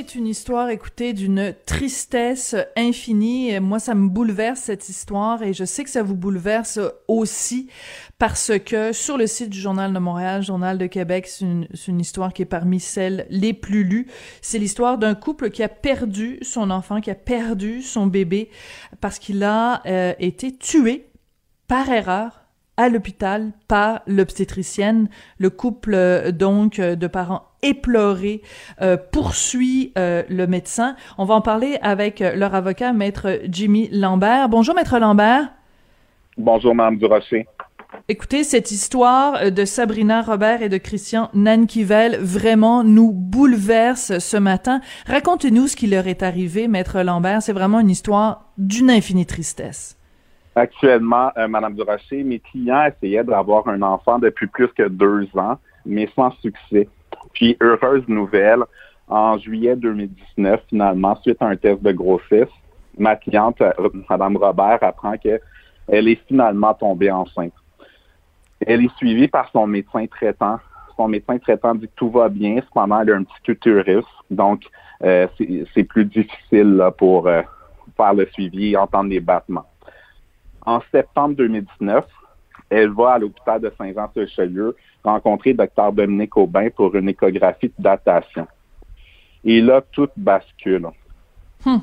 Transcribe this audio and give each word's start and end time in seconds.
C'est 0.00 0.14
une 0.14 0.28
histoire, 0.28 0.70
écoutez, 0.70 1.12
d'une 1.12 1.54
tristesse 1.66 2.56
infinie. 2.74 3.60
Moi, 3.60 3.78
ça 3.78 3.94
me 3.94 4.08
bouleverse 4.08 4.60
cette 4.60 4.88
histoire 4.88 5.42
et 5.42 5.52
je 5.52 5.66
sais 5.66 5.84
que 5.84 5.90
ça 5.90 6.02
vous 6.02 6.14
bouleverse 6.14 6.80
aussi 7.06 7.68
parce 8.18 8.52
que 8.64 8.94
sur 8.94 9.18
le 9.18 9.26
site 9.26 9.50
du 9.50 9.60
Journal 9.60 9.92
de 9.92 9.98
Montréal, 9.98 10.42
Journal 10.42 10.78
de 10.78 10.86
Québec, 10.86 11.26
c'est 11.26 11.44
une, 11.44 12.00
histoire 12.00 12.32
qui 12.32 12.40
est 12.40 12.46
parmi 12.46 12.80
celles 12.80 13.26
les 13.28 13.52
plus 13.52 13.84
lues. 13.84 14.06
C'est 14.40 14.58
l'histoire 14.58 14.96
d'un 14.96 15.14
couple 15.14 15.50
qui 15.50 15.62
a 15.62 15.68
perdu 15.68 16.38
son 16.40 16.70
enfant, 16.70 17.02
qui 17.02 17.10
a 17.10 17.14
perdu 17.14 17.82
son 17.82 18.06
bébé 18.06 18.48
parce 19.02 19.18
qu'il 19.18 19.44
a 19.44 19.82
euh, 19.84 20.14
été 20.18 20.56
tué 20.56 21.08
par 21.68 21.90
erreur 21.90 22.39
à 22.80 22.88
l'hôpital 22.88 23.52
par 23.68 24.00
l'obstétricienne. 24.06 25.08
Le 25.38 25.50
couple, 25.50 25.92
euh, 25.94 26.32
donc, 26.32 26.78
euh, 26.78 26.96
de 26.96 27.06
parents 27.06 27.42
éplorés, 27.62 28.40
euh, 28.80 28.96
poursuit 28.96 29.92
euh, 29.98 30.22
le 30.30 30.46
médecin. 30.46 30.96
On 31.18 31.26
va 31.26 31.34
en 31.34 31.42
parler 31.42 31.78
avec 31.82 32.20
leur 32.20 32.54
avocat, 32.54 32.94
Maître 32.94 33.40
Jimmy 33.48 33.90
Lambert. 33.92 34.48
Bonjour, 34.48 34.74
Maître 34.74 34.98
Lambert. 34.98 35.52
Bonjour, 36.38 36.74
Mme 36.74 36.96
Durocher. 36.96 37.46
Écoutez, 38.08 38.44
cette 38.44 38.70
histoire 38.70 39.50
de 39.50 39.64
Sabrina 39.64 40.22
Robert 40.22 40.62
et 40.62 40.68
de 40.68 40.78
Christian 40.78 41.28
Nankivel 41.34 42.16
vraiment 42.16 42.82
nous 42.82 43.12
bouleverse 43.12 44.18
ce 44.20 44.36
matin. 44.36 44.80
Racontez-nous 45.06 45.68
ce 45.68 45.76
qui 45.76 45.86
leur 45.86 46.06
est 46.06 46.22
arrivé, 46.22 46.66
Maître 46.66 47.02
Lambert. 47.02 47.42
C'est 47.42 47.52
vraiment 47.52 47.80
une 47.80 47.90
histoire 47.90 48.52
d'une 48.56 48.90
infinie 48.90 49.26
tristesse. 49.26 49.99
Actuellement, 50.56 51.30
euh, 51.36 51.46
Madame 51.46 51.74
Durocher, 51.74 52.24
mes 52.24 52.40
clients 52.40 52.84
essayaient 52.84 53.24
d'avoir 53.24 53.68
un 53.68 53.82
enfant 53.82 54.18
depuis 54.18 54.48
plus 54.48 54.68
que 54.68 54.88
deux 54.88 55.28
ans, 55.36 55.58
mais 55.86 56.08
sans 56.16 56.30
succès. 56.42 56.88
Puis, 57.32 57.56
heureuse 57.60 58.06
nouvelle, 58.08 58.64
en 59.08 59.38
juillet 59.38 59.76
2019, 59.76 60.60
finalement, 60.68 61.16
suite 61.22 61.40
à 61.40 61.46
un 61.46 61.56
test 61.56 61.82
de 61.82 61.92
grossesse, 61.92 62.48
ma 62.98 63.16
cliente, 63.16 63.60
euh, 63.60 63.72
Madame 64.08 64.36
Robert, 64.36 64.78
apprend 64.82 65.16
qu'elle 65.16 65.40
est 65.88 66.20
finalement 66.26 66.74
tombée 66.74 67.10
enceinte. 67.10 67.52
Elle 68.66 68.84
est 68.84 68.96
suivie 68.96 69.28
par 69.28 69.50
son 69.52 69.66
médecin 69.66 70.06
traitant. 70.06 70.58
Son 70.96 71.08
médecin 71.08 71.38
traitant 71.38 71.74
dit 71.74 71.86
que 71.86 71.94
tout 71.96 72.10
va 72.10 72.28
bien, 72.28 72.60
cependant, 72.66 73.00
elle 73.00 73.12
a 73.12 73.16
un 73.16 73.22
petit 73.22 73.52
utérus, 73.52 74.04
donc 74.30 74.64
euh, 75.02 75.26
c'est 75.74 75.84
plus 75.84 76.04
difficile 76.04 76.82
pour 76.98 77.26
euh, 77.26 77.40
faire 77.96 78.12
le 78.12 78.26
suivi 78.26 78.72
et 78.72 78.76
entendre 78.76 79.08
les 79.08 79.20
battements. 79.20 79.64
En 80.66 80.80
septembre 80.92 81.34
2019, 81.36 82.04
elle 82.68 82.90
va 82.90 83.12
à 83.12 83.18
l'hôpital 83.18 83.60
de 83.60 83.72
Saint-Jean-sur-Richelieu 83.76 84.76
rencontrer 85.02 85.54
Dr 85.54 85.92
Dominique 85.92 86.36
Aubin 86.36 86.68
pour 86.70 86.94
une 86.94 87.08
échographie 87.08 87.68
de 87.68 87.82
datation. 87.82 88.46
Et 89.44 89.60
là, 89.60 89.80
tout 89.92 90.08
bascule. 90.16 90.86
Hmm. 91.64 91.78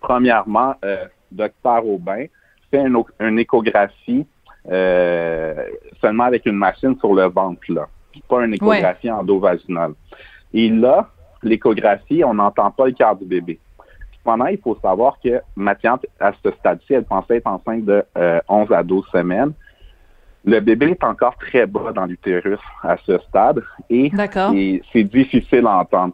Premièrement, 0.00 0.74
euh, 0.84 1.06
Dr 1.30 1.86
Aubin 1.86 2.26
fait 2.70 2.82
une, 2.84 3.02
une 3.20 3.38
échographie 3.38 4.26
euh, 4.70 5.54
seulement 6.00 6.24
avec 6.24 6.44
une 6.46 6.56
machine 6.56 6.98
sur 6.98 7.14
le 7.14 7.24
ventre, 7.26 7.60
là. 7.68 7.86
Pas 8.28 8.44
une 8.44 8.54
échographie 8.54 9.06
Ouais. 9.08 9.12
endovaginale. 9.12 9.92
Et 10.52 10.68
là, 10.68 11.08
l'échographie, 11.42 12.24
on 12.24 12.34
n'entend 12.34 12.70
pas 12.72 12.86
le 12.86 12.92
cœur 12.92 13.14
du 13.16 13.24
bébé. 13.24 13.58
Cependant, 14.28 14.46
il 14.48 14.58
faut 14.58 14.76
savoir 14.82 15.18
que 15.24 15.40
ma 15.56 15.74
cliente, 15.74 16.04
à 16.20 16.32
ce 16.44 16.50
stade-ci, 16.50 16.92
elle 16.92 17.04
pensait 17.04 17.36
être 17.36 17.46
enceinte 17.46 17.86
de 17.86 18.04
euh, 18.18 18.40
11 18.46 18.70
à 18.72 18.82
12 18.82 19.06
semaines. 19.10 19.52
Le 20.44 20.60
bébé 20.60 20.90
est 20.90 21.02
encore 21.02 21.34
très 21.38 21.66
bas 21.66 21.92
dans 21.94 22.04
l'utérus 22.04 22.58
à 22.82 22.98
ce 23.06 23.16
stade 23.20 23.64
et, 23.88 24.12
c'est 24.92 25.04
difficile 25.04 25.66
à 25.66 25.78
entendre. 25.78 26.12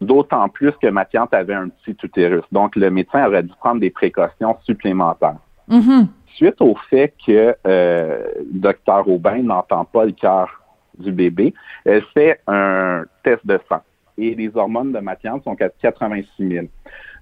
D'autant 0.00 0.48
plus 0.48 0.70
que 0.80 0.86
ma 0.86 1.04
cliente 1.06 1.34
avait 1.34 1.54
un 1.54 1.68
petit 1.68 1.96
utérus. 2.04 2.44
Donc, 2.52 2.76
le 2.76 2.88
médecin 2.88 3.26
aurait 3.26 3.42
dû 3.42 3.52
prendre 3.58 3.80
des 3.80 3.90
précautions 3.90 4.56
supplémentaires. 4.62 5.38
Mhm. 5.66 6.06
Suite 6.36 6.60
au 6.60 6.76
fait 6.88 7.14
que 7.26 7.56
euh, 7.66 8.24
Dr 8.52 9.08
Aubin 9.08 9.42
n'entend 9.42 9.84
pas 9.84 10.04
le 10.04 10.12
cœur 10.12 10.48
du 10.96 11.10
bébé, 11.10 11.52
elle 11.84 12.04
fait 12.14 12.38
un 12.46 13.02
test 13.24 13.44
de 13.44 13.58
sang 13.68 13.80
et 14.18 14.34
les 14.34 14.56
hormones 14.56 14.92
de 14.92 14.98
ma 14.98 15.16
cliente 15.16 15.44
sont 15.44 15.56
à 15.60 15.68
86 15.68 16.26
000. 16.38 16.66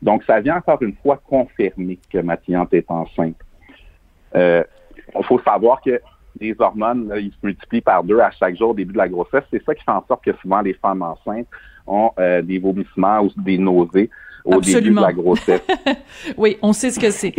Donc, 0.04 0.22
ça 0.24 0.38
vient 0.40 0.56
encore 0.58 0.80
une 0.82 0.94
fois 1.02 1.16
confirmer 1.28 1.98
que 2.12 2.18
ma 2.18 2.36
cliente 2.36 2.72
est 2.74 2.88
enceinte. 2.90 3.36
Euh, 4.36 4.62
Il 5.18 5.24
faut 5.24 5.40
savoir 5.40 5.80
que 5.80 6.00
les 6.40 6.54
hormones, 6.58 7.08
là, 7.08 7.18
ils 7.18 7.30
se 7.30 7.36
multiplient 7.42 7.80
par 7.80 8.02
deux 8.04 8.18
à 8.20 8.30
chaque 8.30 8.56
jour 8.56 8.70
au 8.70 8.74
début 8.74 8.92
de 8.92 8.98
la 8.98 9.08
grossesse. 9.08 9.44
C'est 9.50 9.64
ça 9.64 9.74
qui 9.74 9.82
fait 9.84 9.90
en 9.90 10.04
sorte 10.06 10.24
que 10.24 10.32
souvent 10.42 10.60
les 10.60 10.74
femmes 10.74 11.02
enceintes 11.02 11.46
ont 11.86 12.10
euh, 12.18 12.42
des 12.42 12.58
vomissements 12.58 13.20
ou 13.20 13.30
des 13.36 13.58
nausées 13.58 14.10
au 14.44 14.60
début 14.60 14.90
de 14.90 14.94
la 15.00 15.12
grossesse. 15.12 15.62
Oui, 16.36 16.58
on 16.62 16.72
sait 16.72 16.90
ce 16.90 16.98
que 17.00 17.10
c'est. 17.10 17.34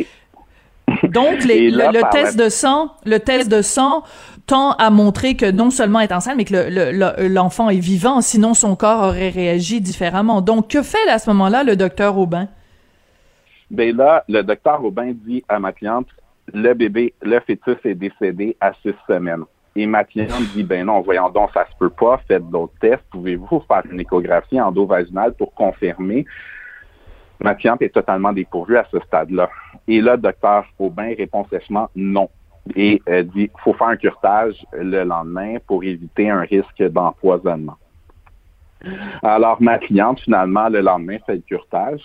Donc, 1.03 1.43
les- 1.43 1.69
le, 1.71 2.09
test 2.11 2.37
la- 2.37 2.43
de 2.45 2.49
sang, 2.49 2.91
le 3.05 3.19
test 3.19 3.49
de 3.51 3.61
sang 3.61 4.03
tend 4.45 4.71
à 4.73 4.89
montrer 4.91 5.35
que 5.35 5.49
non 5.49 5.71
seulement 5.71 5.99
elle 5.99 6.09
est 6.09 6.13
enceinte, 6.13 6.35
mais 6.37 6.45
que 6.45 6.53
le- 6.53 6.69
le- 6.69 6.91
le- 6.91 7.27
l'enfant 7.27 7.69
est 7.69 7.79
vivant, 7.79 8.21
sinon 8.21 8.53
son 8.53 8.75
corps 8.75 9.01
aurait 9.07 9.29
réagi 9.29 9.81
différemment. 9.81 10.41
Donc, 10.41 10.69
que 10.69 10.83
fait 10.83 11.09
à 11.09 11.17
ce 11.19 11.29
moment-là 11.31 11.63
le 11.63 11.75
docteur 11.75 12.17
Aubin? 12.17 12.47
Ben 13.71 13.95
là, 13.95 14.23
le 14.27 14.41
docteur 14.41 14.83
Aubin 14.83 15.11
dit 15.13 15.43
à 15.49 15.59
ma 15.59 15.71
cliente, 15.71 16.07
le 16.53 16.73
bébé, 16.73 17.13
le 17.21 17.39
fœtus 17.39 17.77
est 17.83 17.95
décédé 17.95 18.55
à 18.59 18.73
six 18.81 18.93
semaines. 19.07 19.43
Et 19.75 19.85
ma 19.87 20.03
cliente 20.03 20.41
dit, 20.53 20.63
ben 20.63 20.85
non, 20.85 21.01
voyons 21.01 21.29
donc, 21.29 21.49
ça 21.53 21.65
se 21.65 21.77
peut 21.77 21.89
pas, 21.89 22.21
faites 22.27 22.49
d'autres 22.49 22.77
tests, 22.79 23.03
pouvez-vous 23.11 23.61
faire 23.67 23.81
une 23.91 23.99
échographie 23.99 24.61
endovaginale 24.61 25.33
pour 25.33 25.53
confirmer? 25.53 26.25
Ma 27.41 27.55
cliente 27.55 27.81
est 27.81 27.93
totalement 27.93 28.31
dépourvue 28.31 28.77
à 28.77 28.85
ce 28.89 28.99
stade-là. 29.01 29.49
Et 29.87 29.99
là, 29.99 30.15
docteur 30.15 30.65
Aubin 30.79 31.13
répond 31.17 31.45
sèchement 31.49 31.89
non. 31.95 32.29
Et 32.75 33.01
euh, 33.09 33.23
dit, 33.23 33.51
faut 33.63 33.73
faire 33.73 33.87
un 33.87 33.97
curtage 33.97 34.65
le 34.71 35.03
lendemain 35.03 35.57
pour 35.67 35.83
éviter 35.83 36.29
un 36.29 36.41
risque 36.41 36.81
d'empoisonnement. 36.81 37.77
Alors, 39.21 39.61
ma 39.61 39.77
cliente, 39.77 40.19
finalement, 40.21 40.69
le 40.69 40.81
lendemain, 40.81 41.17
fait 41.25 41.35
le 41.35 41.41
curtage. 41.41 42.01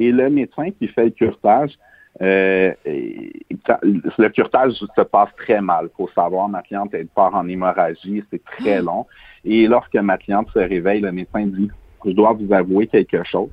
Et 0.00 0.12
le 0.12 0.30
médecin 0.30 0.70
qui 0.70 0.88
fait 0.88 1.04
le 1.04 1.10
curtage, 1.10 1.78
euh, 2.22 2.72
le 2.86 4.28
curtage 4.30 4.72
se 4.72 5.02
passe 5.02 5.28
très 5.36 5.60
mal. 5.60 5.90
Il 5.92 5.96
faut 5.96 6.08
savoir, 6.14 6.48
ma 6.48 6.62
cliente, 6.62 6.94
elle 6.94 7.06
part 7.06 7.34
en 7.34 7.46
hémorragie, 7.46 8.24
c'est 8.30 8.42
très 8.42 8.80
long. 8.80 9.06
Et 9.44 9.66
lorsque 9.66 9.94
ma 9.96 10.16
cliente 10.16 10.48
se 10.54 10.58
réveille, 10.58 11.02
le 11.02 11.12
médecin 11.12 11.44
dit, 11.44 11.70
je 12.06 12.12
dois 12.12 12.32
vous 12.32 12.50
avouer 12.50 12.86
quelque 12.86 13.22
chose. 13.24 13.50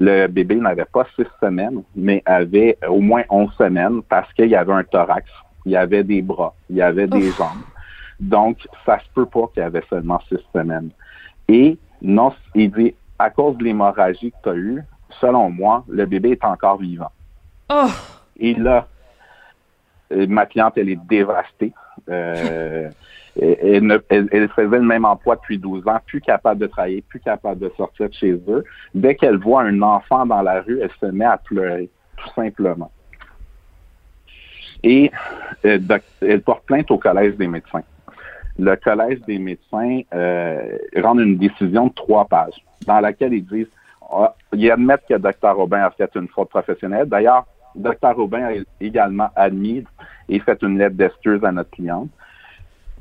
Le 0.00 0.26
bébé 0.26 0.56
n'avait 0.56 0.86
pas 0.92 1.06
six 1.14 1.26
semaines, 1.40 1.84
mais 1.94 2.20
avait 2.26 2.76
au 2.88 3.00
moins 3.00 3.22
onze 3.30 3.52
semaines 3.54 4.02
parce 4.02 4.30
qu'il 4.32 4.48
y 4.48 4.56
avait 4.56 4.72
un 4.72 4.82
thorax, 4.82 5.30
il 5.64 5.72
y 5.72 5.76
avait 5.76 6.02
des 6.02 6.20
bras, 6.20 6.52
il 6.68 6.76
y 6.76 6.82
avait 6.82 7.06
des 7.06 7.28
Ouf. 7.28 7.38
jambes. 7.38 7.62
Donc, 8.18 8.58
ça 8.84 8.98
se 8.98 9.04
peut 9.14 9.26
pas 9.26 9.46
qu'il 9.54 9.62
y 9.62 9.66
avait 9.66 9.84
seulement 9.88 10.20
six 10.28 10.42
semaines. 10.52 10.90
Et 11.48 11.78
non, 12.02 12.32
il 12.56 12.72
dit, 12.72 12.92
à 13.20 13.30
cause 13.30 13.56
de 13.56 13.64
l'hémorragie 13.64 14.32
que 14.32 14.36
tu 14.42 14.48
as 14.48 14.56
eue, 14.56 14.82
selon 15.20 15.50
moi, 15.50 15.84
le 15.88 16.06
bébé 16.06 16.30
est 16.30 16.44
encore 16.44 16.78
vivant. 16.78 17.10
Oh! 17.70 17.88
Et 18.38 18.54
là, 18.54 18.86
euh, 20.12 20.26
ma 20.28 20.46
cliente, 20.46 20.74
elle 20.76 20.88
est 20.90 21.00
dévastée. 21.08 21.72
Euh, 22.08 22.88
elle, 23.40 23.56
elle 23.62 23.86
ne- 23.86 23.98
elle- 24.08 24.28
elle 24.32 24.48
faisait 24.48 24.76
le 24.78 24.82
même 24.82 25.04
emploi 25.04 25.36
depuis 25.36 25.58
12 25.58 25.86
ans, 25.88 25.98
plus 26.06 26.20
capable 26.20 26.60
de 26.60 26.66
travailler, 26.66 27.02
plus 27.02 27.20
capable 27.20 27.60
de 27.60 27.70
sortir 27.76 28.08
de 28.08 28.14
chez 28.14 28.32
eux. 28.48 28.64
Dès 28.94 29.14
qu'elle 29.14 29.36
voit 29.38 29.62
un 29.62 29.82
enfant 29.82 30.24
dans 30.26 30.42
la 30.42 30.62
rue, 30.62 30.80
elle 30.80 30.90
se 31.00 31.06
met 31.06 31.24
à 31.24 31.36
pleurer, 31.38 31.90
tout 32.16 32.30
simplement. 32.34 32.90
Et 34.82 35.10
euh, 35.64 35.78
doc- 35.78 36.02
elle 36.20 36.42
porte 36.42 36.64
plainte 36.66 36.90
au 36.90 36.98
Collège 36.98 37.36
des 37.36 37.48
médecins. 37.48 37.82
Le 38.58 38.76
Collège 38.76 39.20
des 39.26 39.38
médecins 39.38 40.00
euh, 40.14 40.78
rend 40.96 41.18
une 41.18 41.36
décision 41.36 41.88
de 41.88 41.92
trois 41.92 42.24
pages 42.26 42.62
dans 42.86 43.00
laquelle 43.00 43.32
ils 43.34 43.44
disent 43.44 43.70
ah, 44.10 44.34
ils 44.52 44.70
admettent 44.70 45.04
que 45.08 45.14
Dr. 45.14 45.58
Aubin 45.58 45.82
a 45.82 45.90
fait 45.90 46.10
une 46.14 46.28
faute 46.28 46.48
professionnelle. 46.48 47.08
D'ailleurs, 47.08 47.44
Dr. 47.74 48.18
Aubin 48.18 48.44
a 48.44 48.52
également 48.80 49.28
admis 49.36 49.84
et 50.28 50.40
fait 50.40 50.60
une 50.62 50.78
lettre 50.78 50.96
d'excuse 50.96 51.44
à 51.44 51.52
notre 51.52 51.70
cliente. 51.70 52.08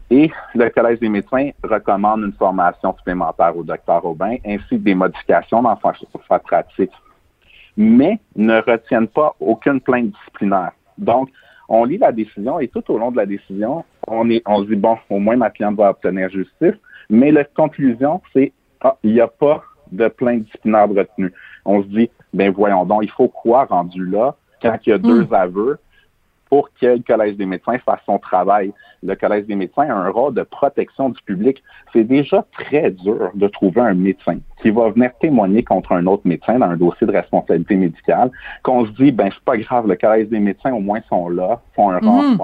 Et 0.10 0.32
le 0.54 0.70
Collège 0.70 1.00
des 1.00 1.10
médecins 1.10 1.50
recommande 1.64 2.22
une 2.22 2.34
formation 2.34 2.96
supplémentaire 2.98 3.58
au 3.58 3.64
Dr. 3.64 4.06
Aubin 4.06 4.36
ainsi 4.46 4.70
que 4.70 4.76
des 4.76 4.96
modifications 4.96 5.64
dans 5.64 5.80
sa, 6.28 6.40
pratique. 6.40 6.92
Mais 7.76 8.20
ne 8.36 8.62
retiennent 8.62 9.08
pas 9.08 9.36
aucune 9.40 9.82
plainte 9.82 10.12
disciplinaire. 10.12 10.72
Donc, 10.98 11.30
on 11.68 11.84
lit 11.84 11.98
la 11.98 12.12
décision 12.12 12.60
et 12.60 12.68
tout 12.68 12.84
au 12.92 12.98
long 12.98 13.12
de 13.12 13.18
la 13.18 13.26
décision, 13.26 13.84
on 14.08 14.24
se 14.24 14.68
dit, 14.68 14.76
bon, 14.76 14.98
au 15.10 15.18
moins 15.18 15.36
ma 15.36 15.50
cliente 15.50 15.76
va 15.76 15.90
obtenir 15.90 16.30
justice. 16.30 16.76
Mais 17.10 17.32
la 17.32 17.44
conclusion, 17.44 18.22
c'est, 18.34 18.54
ah, 18.82 18.98
il 19.04 19.14
n'y 19.14 19.22
a 19.22 19.28
pas 19.28 19.64
de 19.92 20.08
plainte 20.08 20.44
disciplinaire 20.44 20.88
de 20.88 21.00
retenue. 21.00 21.34
On 21.66 21.82
se 21.82 21.88
dit, 21.88 22.10
ben 22.34 22.52
voyons 22.52 22.86
donc, 22.86 23.04
il 23.04 23.12
faut 23.12 23.28
quoi 23.28 23.66
rendu 23.66 24.06
là 24.06 24.36
quand 24.62 24.78
il 24.86 24.90
y 24.90 24.94
a 24.94 24.98
deux 24.98 25.28
aveux 25.32 25.78
pour 26.50 26.70
que 26.80 26.86
le 26.86 27.00
Collège 27.00 27.36
des 27.38 27.46
médecins 27.46 27.78
fasse 27.80 28.00
son 28.06 28.20
travail. 28.20 28.72
Le 29.04 29.16
Collège 29.16 29.46
des 29.46 29.56
médecins 29.56 29.90
a 29.90 29.94
un 29.94 30.10
rôle 30.10 30.34
de 30.34 30.44
protection 30.44 31.10
du 31.10 31.22
public. 31.24 31.62
C'est 31.92 32.04
déjà 32.04 32.46
très 32.54 32.92
dur 32.92 33.32
de 33.34 33.48
trouver 33.48 33.82
un 33.82 33.94
médecin 33.94 34.38
qui 34.62 34.70
va 34.70 34.90
venir 34.90 35.12
témoigner 35.20 35.64
contre 35.64 35.92
un 35.94 36.06
autre 36.06 36.24
médecin 36.26 36.60
dans 36.60 36.68
un 36.68 36.78
dossier 36.78 37.08
de 37.08 37.12
responsabilité 37.12 37.76
médicale, 37.76 38.32
qu'on 38.64 38.86
se 38.86 38.92
dit, 38.92 39.12
ben 39.12 39.30
c'est 39.34 39.44
pas 39.44 39.58
grave, 39.58 39.88
le 39.88 39.96
Collège 39.96 40.30
des 40.30 40.40
médecins 40.40 40.74
au 40.74 40.80
moins 40.80 41.02
sont 41.10 41.30
là, 41.30 41.62
font 41.76 41.90
un 41.90 42.00
mm 42.00 42.38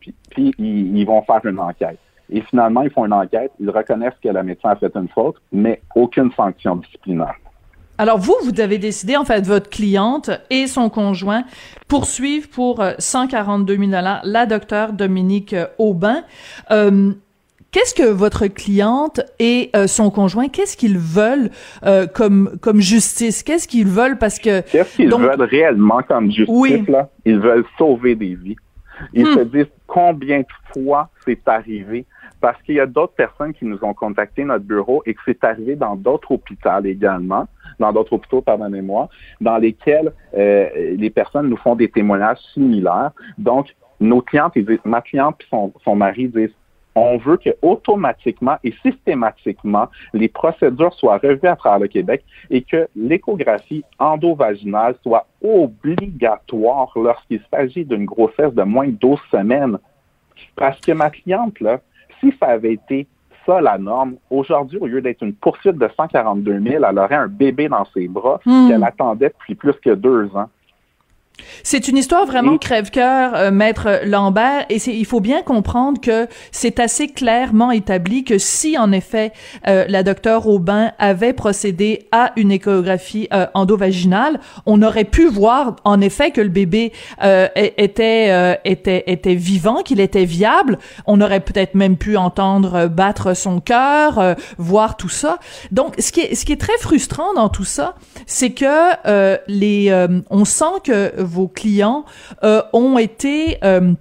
puis, 0.00 0.14
puis 0.30 0.54
ils, 0.58 1.04
vont 1.04 1.22
faire 1.22 1.44
une 1.44 1.58
enquête. 1.58 1.98
Et 2.30 2.42
finalement, 2.42 2.82
ils 2.82 2.90
font 2.90 3.06
une 3.06 3.12
enquête, 3.12 3.52
ils 3.58 3.70
reconnaissent 3.70 4.18
que 4.22 4.28
le 4.28 4.42
médecin 4.42 4.70
a 4.70 4.76
fait 4.76 4.94
une 4.94 5.08
faute, 5.08 5.36
mais 5.52 5.80
aucune 5.94 6.30
sanction 6.32 6.76
disciplinaire. 6.76 7.34
Alors 8.00 8.18
vous, 8.18 8.36
vous 8.44 8.60
avez 8.60 8.78
décidé, 8.78 9.16
en 9.16 9.24
fait, 9.24 9.44
votre 9.44 9.68
cliente 9.68 10.30
et 10.50 10.68
son 10.68 10.88
conjoint 10.88 11.42
poursuivre 11.88 12.48
pour 12.48 12.82
142 12.98 13.76
000 13.76 13.90
dollars 13.90 14.20
la 14.22 14.46
docteure 14.46 14.92
Dominique 14.92 15.56
Aubin. 15.78 16.22
Euh, 16.70 17.12
qu'est-ce 17.72 17.94
que 17.94 18.08
votre 18.08 18.46
cliente 18.46 19.20
et 19.40 19.70
euh, 19.74 19.88
son 19.88 20.10
conjoint, 20.10 20.48
qu'est-ce 20.48 20.76
qu'ils 20.76 20.98
veulent 20.98 21.50
euh, 21.84 22.06
comme 22.06 22.56
comme 22.60 22.80
justice? 22.80 23.42
Qu'est-ce 23.42 23.66
qu'ils 23.66 23.88
veulent? 23.88 24.18
Parce 24.18 24.38
que 24.38 24.60
qu'est-ce 24.60 24.94
qu'ils 24.94 25.10
veulent 25.10 25.42
réellement 25.42 26.02
comme 26.06 26.30
justice 26.30 26.88
là? 26.88 27.08
Ils 27.24 27.40
veulent 27.40 27.66
sauver 27.76 28.14
des 28.14 28.36
vies. 28.36 28.56
Ils 29.12 29.26
hmm. 29.26 29.34
se 29.34 29.40
disent 29.40 29.72
combien 29.88 30.40
de 30.40 30.46
fois 30.72 31.10
c'est 31.24 31.46
arrivé 31.46 32.06
parce 32.40 32.60
qu'il 32.62 32.76
y 32.76 32.80
a 32.80 32.86
d'autres 32.86 33.14
personnes 33.14 33.52
qui 33.52 33.64
nous 33.64 33.78
ont 33.82 33.94
contacté 33.94 34.44
notre 34.44 34.64
bureau 34.64 35.02
et 35.06 35.14
que 35.14 35.20
c'est 35.26 35.42
arrivé 35.44 35.76
dans 35.76 35.96
d'autres 35.96 36.32
hôpitaux 36.32 36.84
également 36.84 37.46
dans 37.78 37.92
d'autres 37.92 38.12
hôpitaux, 38.12 38.40
pardonnez-moi, 38.40 39.08
dans 39.40 39.58
lesquels 39.58 40.12
euh, 40.36 40.68
les 40.96 41.10
personnes 41.10 41.48
nous 41.48 41.56
font 41.56 41.74
des 41.74 41.88
témoignages 41.88 42.38
similaires. 42.54 43.12
Donc, 43.36 43.74
nos 44.00 44.20
clientes, 44.20 44.56
disent, 44.56 44.78
ma 44.84 45.00
cliente 45.00 45.36
et 45.40 45.46
son, 45.50 45.72
son 45.84 45.96
mari 45.96 46.28
disent, 46.28 46.54
on 46.94 47.16
veut 47.18 47.36
que 47.36 47.50
automatiquement 47.62 48.56
et 48.64 48.74
systématiquement 48.82 49.88
les 50.12 50.28
procédures 50.28 50.92
soient 50.94 51.18
revues 51.18 51.46
à 51.46 51.54
travers 51.54 51.78
le 51.78 51.86
Québec 51.86 52.24
et 52.50 52.62
que 52.62 52.88
l'échographie 52.96 53.84
endovaginale 54.00 54.96
soit 55.02 55.26
obligatoire 55.40 56.90
lorsqu'il 56.96 57.40
s'agit 57.52 57.84
d'une 57.84 58.04
grossesse 58.04 58.52
de 58.52 58.62
moins 58.64 58.88
de 58.88 58.92
12 58.92 59.20
semaines. 59.30 59.78
Parce 60.56 60.80
que 60.80 60.90
ma 60.90 61.10
cliente, 61.10 61.60
là, 61.60 61.80
si 62.20 62.32
ça 62.40 62.46
avait 62.46 62.74
été 62.74 63.06
la 63.56 63.78
norme. 63.78 64.16
Aujourd'hui, 64.30 64.78
au 64.78 64.86
lieu 64.86 65.00
d'être 65.00 65.22
une 65.22 65.32
poursuite 65.32 65.76
de 65.76 65.88
142 65.96 66.60
000, 66.60 66.84
elle 66.84 66.98
aurait 66.98 67.14
un 67.14 67.28
bébé 67.28 67.68
dans 67.68 67.84
ses 67.94 68.08
bras 68.08 68.40
hmm. 68.44 68.68
qu'elle 68.68 68.84
attendait 68.84 69.28
depuis 69.28 69.54
plus 69.54 69.72
que 69.74 69.90
deux 69.90 70.26
ans. 70.36 70.50
C'est 71.62 71.88
une 71.88 71.96
histoire 71.96 72.26
vraiment 72.26 72.58
crève-cœur, 72.58 73.34
euh, 73.34 73.50
maître 73.50 74.00
Lambert, 74.04 74.66
et 74.68 74.76
il 74.76 75.04
faut 75.04 75.20
bien 75.20 75.42
comprendre 75.42 76.00
que 76.00 76.26
c'est 76.50 76.80
assez 76.80 77.08
clairement 77.08 77.70
établi 77.70 78.24
que 78.24 78.38
si 78.38 78.78
en 78.78 78.92
effet 78.92 79.32
euh, 79.66 79.84
la 79.88 80.02
docteure 80.02 80.46
Aubin 80.46 80.92
avait 80.98 81.32
procédé 81.32 82.06
à 82.12 82.32
une 82.36 82.52
échographie 82.52 83.28
euh, 83.32 83.46
endovaginale, 83.54 84.40
on 84.66 84.82
aurait 84.82 85.04
pu 85.04 85.26
voir 85.26 85.76
en 85.84 86.00
effet 86.00 86.30
que 86.30 86.40
le 86.40 86.48
bébé 86.48 86.92
était 87.44 88.58
était 88.64 89.04
était 89.06 89.34
vivant, 89.34 89.82
qu'il 89.82 90.00
était 90.00 90.24
viable. 90.24 90.78
On 91.06 91.20
aurait 91.20 91.40
peut-être 91.40 91.74
même 91.74 91.96
pu 91.96 92.16
entendre 92.16 92.86
battre 92.88 93.34
son 93.34 93.60
cœur, 93.60 94.36
voir 94.58 94.96
tout 94.96 95.08
ça. 95.08 95.38
Donc 95.72 95.94
ce 95.98 96.12
qui 96.12 96.20
est 96.20 96.34
ce 96.34 96.44
qui 96.44 96.52
est 96.52 96.60
très 96.60 96.76
frustrant 96.78 97.34
dans 97.34 97.48
tout 97.48 97.64
ça, 97.64 97.94
c'est 98.26 98.50
que 98.50 99.36
les 99.48 100.06
on 100.30 100.44
sent 100.44 100.64
que 100.84 101.12
vos 101.28 101.48
clients 101.48 102.04
euh, 102.42 102.62
ont 102.72 102.98
été 102.98 103.58
euh, 103.62 103.92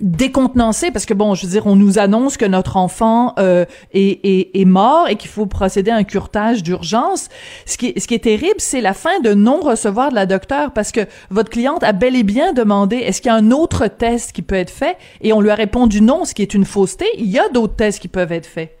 décontenancés 0.00 0.90
parce 0.90 1.06
que 1.06 1.14
bon, 1.14 1.34
je 1.34 1.46
veux 1.46 1.52
dire, 1.52 1.66
on 1.66 1.76
nous 1.76 1.98
annonce 1.98 2.36
que 2.36 2.44
notre 2.44 2.76
enfant 2.76 3.34
euh, 3.38 3.64
est, 3.92 4.58
est, 4.58 4.64
mort 4.64 5.08
et 5.08 5.16
qu'il 5.16 5.30
faut 5.30 5.46
procéder 5.46 5.90
à 5.90 5.96
un 5.96 6.04
curtage 6.04 6.62
d'urgence. 6.62 7.28
Ce 7.66 7.78
qui, 7.78 7.88
est, 7.88 8.00
ce 8.00 8.08
qui 8.08 8.14
est 8.14 8.24
terrible, 8.24 8.58
c'est 8.58 8.80
la 8.80 8.94
fin 8.94 9.20
de 9.20 9.34
non-recevoir 9.34 10.10
de 10.10 10.14
la 10.14 10.26
docteur 10.26 10.72
parce 10.72 10.90
que 10.90 11.02
votre 11.30 11.50
cliente 11.50 11.84
a 11.84 11.92
bel 11.92 12.16
et 12.16 12.24
bien 12.24 12.52
demandé 12.52 12.96
est-ce 12.96 13.22
qu'il 13.22 13.30
y 13.30 13.34
a 13.34 13.36
un 13.36 13.50
autre 13.50 13.86
test 13.86 14.32
qui 14.32 14.42
peut 14.42 14.56
être 14.56 14.70
fait? 14.70 14.96
Et 15.20 15.32
on 15.32 15.40
lui 15.40 15.50
a 15.50 15.54
répondu 15.54 16.00
non, 16.00 16.24
ce 16.24 16.34
qui 16.34 16.42
est 16.42 16.54
une 16.54 16.64
fausseté. 16.64 17.06
Il 17.18 17.30
y 17.30 17.38
a 17.38 17.48
d'autres 17.48 17.76
tests 17.76 18.00
qui 18.00 18.08
peuvent 18.08 18.32
être 18.32 18.46
faits. 18.46 18.76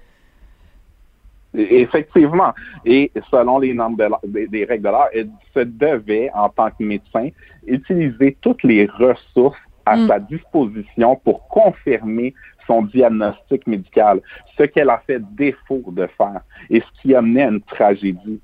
Effectivement. 1.56 2.52
Et 2.84 3.12
selon 3.30 3.58
les 3.58 3.74
normes 3.74 3.96
des, 4.24 4.64
règles 4.64 4.84
de 4.84 4.88
l'art, 4.88 5.08
elle 5.14 5.28
se 5.54 5.60
devait, 5.60 6.30
en 6.34 6.48
tant 6.48 6.70
que 6.70 6.82
médecin, 6.82 7.28
utiliser 7.66 8.36
toutes 8.40 8.62
les 8.62 8.86
ressources 8.86 9.58
à 9.86 9.96
mm. 9.96 10.08
sa 10.08 10.20
disposition 10.20 11.16
pour 11.16 11.46
confirmer 11.48 12.34
son 12.66 12.82
diagnostic 12.82 13.66
médical, 13.66 14.20
ce 14.56 14.64
qu'elle 14.64 14.90
a 14.90 15.02
fait 15.06 15.20
défaut 15.34 15.84
de 15.88 16.06
faire 16.16 16.40
et 16.70 16.80
ce 16.80 17.02
qui 17.02 17.14
a 17.14 17.20
mené 17.20 17.42
à 17.42 17.48
une 17.48 17.60
tragédie. 17.60 18.40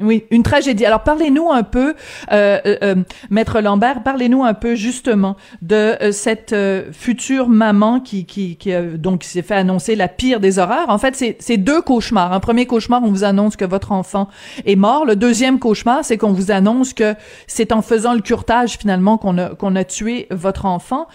Oui, 0.00 0.24
une 0.32 0.42
tragédie. 0.42 0.84
Alors 0.84 1.04
parlez-nous 1.04 1.52
un 1.52 1.62
peu, 1.62 1.94
euh, 2.32 2.58
euh, 2.66 2.76
euh 2.82 2.94
maître 3.30 3.60
Lambert, 3.60 4.02
parlez-nous 4.02 4.42
un 4.42 4.54
peu 4.54 4.74
justement 4.74 5.36
de 5.62 5.94
euh, 6.02 6.10
cette 6.10 6.54
future 6.90 7.48
maman 7.48 8.00
qui 8.00 8.26
qui, 8.26 8.56
qui 8.56 8.72
donc 8.98 9.20
qui 9.20 9.28
s'est 9.28 9.42
fait 9.42 9.54
annoncer 9.54 9.94
la 9.94 10.08
pire 10.08 10.40
des 10.40 10.58
horreurs. 10.58 10.88
En 10.88 10.98
fait, 10.98 11.14
c'est 11.14 11.36
c'est 11.38 11.58
deux 11.58 11.80
cauchemars. 11.80 12.32
Un 12.32 12.40
premier 12.40 12.66
cauchemar, 12.66 13.04
on 13.04 13.10
vous 13.10 13.22
annonce 13.22 13.54
que 13.54 13.64
votre 13.64 13.92
enfant 13.92 14.28
est 14.66 14.74
mort. 14.74 15.04
Le 15.04 15.14
deuxième 15.14 15.60
cauchemar, 15.60 16.04
c'est 16.04 16.18
qu'on 16.18 16.32
vous 16.32 16.50
annonce 16.50 16.92
que 16.92 17.14
c'est 17.46 17.70
en 17.70 17.80
faisant 17.80 18.14
le 18.14 18.20
curtage 18.20 18.76
finalement 18.76 19.16
qu'on 19.16 19.38
a 19.38 19.50
qu'on 19.50 19.76
a 19.76 19.84
tué 19.84 20.26
votre 20.32 20.66
enfant. 20.66 21.06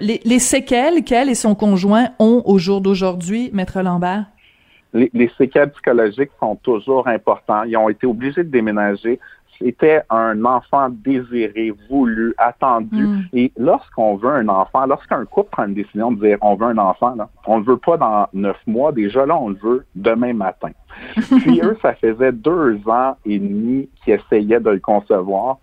les, 0.00 0.20
les 0.24 0.38
séquelles 0.38 1.02
qu'elle 1.02 1.30
et 1.30 1.34
son 1.34 1.56
conjoint 1.56 2.10
ont 2.20 2.42
au 2.44 2.58
jour 2.58 2.80
d'aujourd'hui, 2.80 3.50
maître 3.52 3.82
Lambert? 3.82 4.26
Les, 4.92 5.30
séquelles 5.38 5.70
psychologiques 5.70 6.30
sont 6.38 6.56
toujours 6.56 7.06
importantes. 7.08 7.66
Ils 7.68 7.76
ont 7.76 7.88
été 7.88 8.06
obligés 8.06 8.44
de 8.44 8.50
déménager. 8.50 9.20
C'était 9.58 10.00
un 10.08 10.44
enfant 10.44 10.88
désiré, 10.88 11.72
voulu, 11.90 12.34
attendu. 12.38 13.06
Mm. 13.06 13.22
Et 13.34 13.52
lorsqu'on 13.58 14.16
veut 14.16 14.30
un 14.30 14.48
enfant, 14.48 14.86
lorsqu'un 14.86 15.24
couple 15.26 15.50
prend 15.50 15.66
une 15.66 15.74
décision 15.74 16.12
de 16.12 16.26
dire 16.26 16.38
on 16.40 16.54
veut 16.54 16.66
un 16.66 16.78
enfant, 16.78 17.14
là, 17.14 17.28
on 17.46 17.60
ne 17.60 17.64
le 17.64 17.72
veut 17.72 17.76
pas 17.76 17.98
dans 17.98 18.26
neuf 18.32 18.56
mois. 18.66 18.92
Déjà 18.92 19.26
là, 19.26 19.36
on 19.36 19.50
le 19.50 19.56
veut 19.56 19.84
demain 19.94 20.32
matin. 20.32 20.70
Puis 21.14 21.60
eux, 21.62 21.76
ça 21.82 21.94
faisait 21.94 22.32
deux 22.32 22.80
ans 22.86 23.16
et 23.26 23.38
demi 23.38 23.88
qu'ils 24.02 24.14
essayaient 24.14 24.60
de 24.60 24.70
le 24.70 24.80
concevoir. 24.80 25.58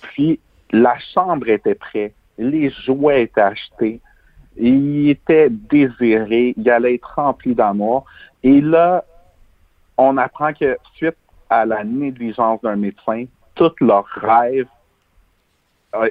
Puis 0.00 0.38
la 0.70 0.96
chambre 1.12 1.48
était 1.48 1.74
prête, 1.74 2.14
les 2.38 2.70
jouets 2.70 3.24
étaient 3.24 3.40
achetés, 3.40 4.00
il 4.56 5.10
était 5.10 5.48
désiré, 5.50 6.54
il 6.56 6.70
allait 6.70 6.94
être 6.94 7.12
rempli 7.16 7.54
d'amour. 7.54 8.04
Et 8.42 8.60
là, 8.60 9.04
on 9.96 10.16
apprend 10.16 10.52
que 10.52 10.78
suite 10.94 11.16
à 11.48 11.66
la 11.66 11.84
négligence 11.84 12.60
d'un 12.62 12.76
médecin, 12.76 13.24
tous 13.54 13.72
leurs 13.80 14.06
rêves 14.06 14.68
euh, 15.94 16.08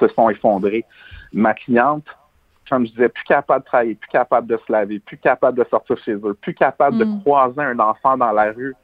se 0.00 0.08
sont 0.08 0.30
effondrés. 0.30 0.84
Ma 1.32 1.54
cliente, 1.54 2.06
comme 2.68 2.86
je 2.86 2.92
disais, 2.92 3.08
plus 3.08 3.24
capable 3.24 3.60
de 3.60 3.66
travailler, 3.66 3.94
plus 3.94 4.08
capable 4.08 4.46
de 4.46 4.58
se 4.66 4.72
laver, 4.72 4.98
plus 4.98 5.18
capable 5.18 5.58
de 5.58 5.64
sortir 5.68 5.98
chez 5.98 6.12
eux, 6.12 6.36
plus 6.40 6.54
capable 6.54 6.98
de 6.98 7.04
mm. 7.04 7.20
croiser 7.20 7.60
un 7.60 7.78
enfant 7.78 8.16
dans 8.16 8.32
la 8.32 8.52
rue, 8.52 8.74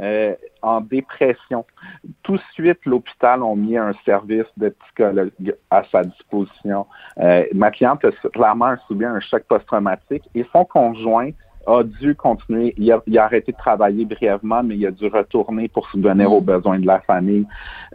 euh, 0.00 0.34
en 0.62 0.80
dépression. 0.80 1.64
Tout 2.22 2.36
de 2.36 2.42
suite, 2.52 2.78
l'hôpital 2.86 3.42
a 3.42 3.54
mis 3.54 3.76
un 3.76 3.92
service 4.04 4.46
de 4.56 4.68
psychologue 4.68 5.32
à 5.70 5.82
sa 5.90 6.04
disposition. 6.04 6.86
Euh, 7.18 7.44
ma 7.52 7.70
cliente 7.70 8.04
a 8.04 8.10
clairement 8.30 8.76
subi 8.86 9.04
un 9.04 9.20
choc 9.20 9.42
post-traumatique 9.44 10.28
et 10.34 10.46
son 10.52 10.64
conjoint 10.64 11.30
a 11.66 11.82
dû 11.82 12.14
continuer. 12.14 12.74
Il 12.76 12.90
a, 12.92 13.24
arrêté 13.24 13.52
de 13.52 13.56
travailler 13.56 14.04
brièvement, 14.04 14.62
mais 14.62 14.76
il 14.76 14.86
a 14.86 14.90
dû 14.90 15.06
retourner 15.06 15.68
pour 15.68 15.88
subvenir 15.90 16.32
aux 16.32 16.40
besoins 16.40 16.78
de 16.78 16.86
la 16.86 17.00
famille. 17.00 17.46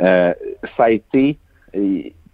Euh, 0.02 0.34
ça 0.78 0.86
a 0.86 0.90
été 0.90 1.38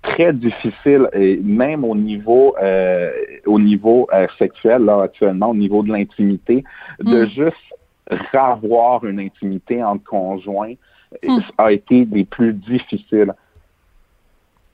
très 0.02 0.34
difficile, 0.34 1.08
et 1.14 1.38
même 1.38 1.84
au 1.84 1.96
niveau 1.96 2.56
euh, 2.62 3.12
au 3.46 3.60
niveau 3.60 4.08
euh, 4.14 4.28
sexuel 4.40 4.84
là 4.86 5.04
actuellement, 5.04 5.50
au 5.50 5.56
niveau 5.56 5.84
de 5.84 5.92
l'intimité, 5.92 6.64
de 7.00 7.26
mm. 7.26 7.30
juste 7.30 7.76
ravoir 8.34 9.06
une 9.06 9.20
intimité 9.20 9.84
entre 9.84 10.04
conjoints 10.04 10.74
mm. 11.24 11.40
a 11.58 11.72
été 11.72 12.06
des 12.06 12.26
plus 12.26 12.54
difficiles. 12.54 13.34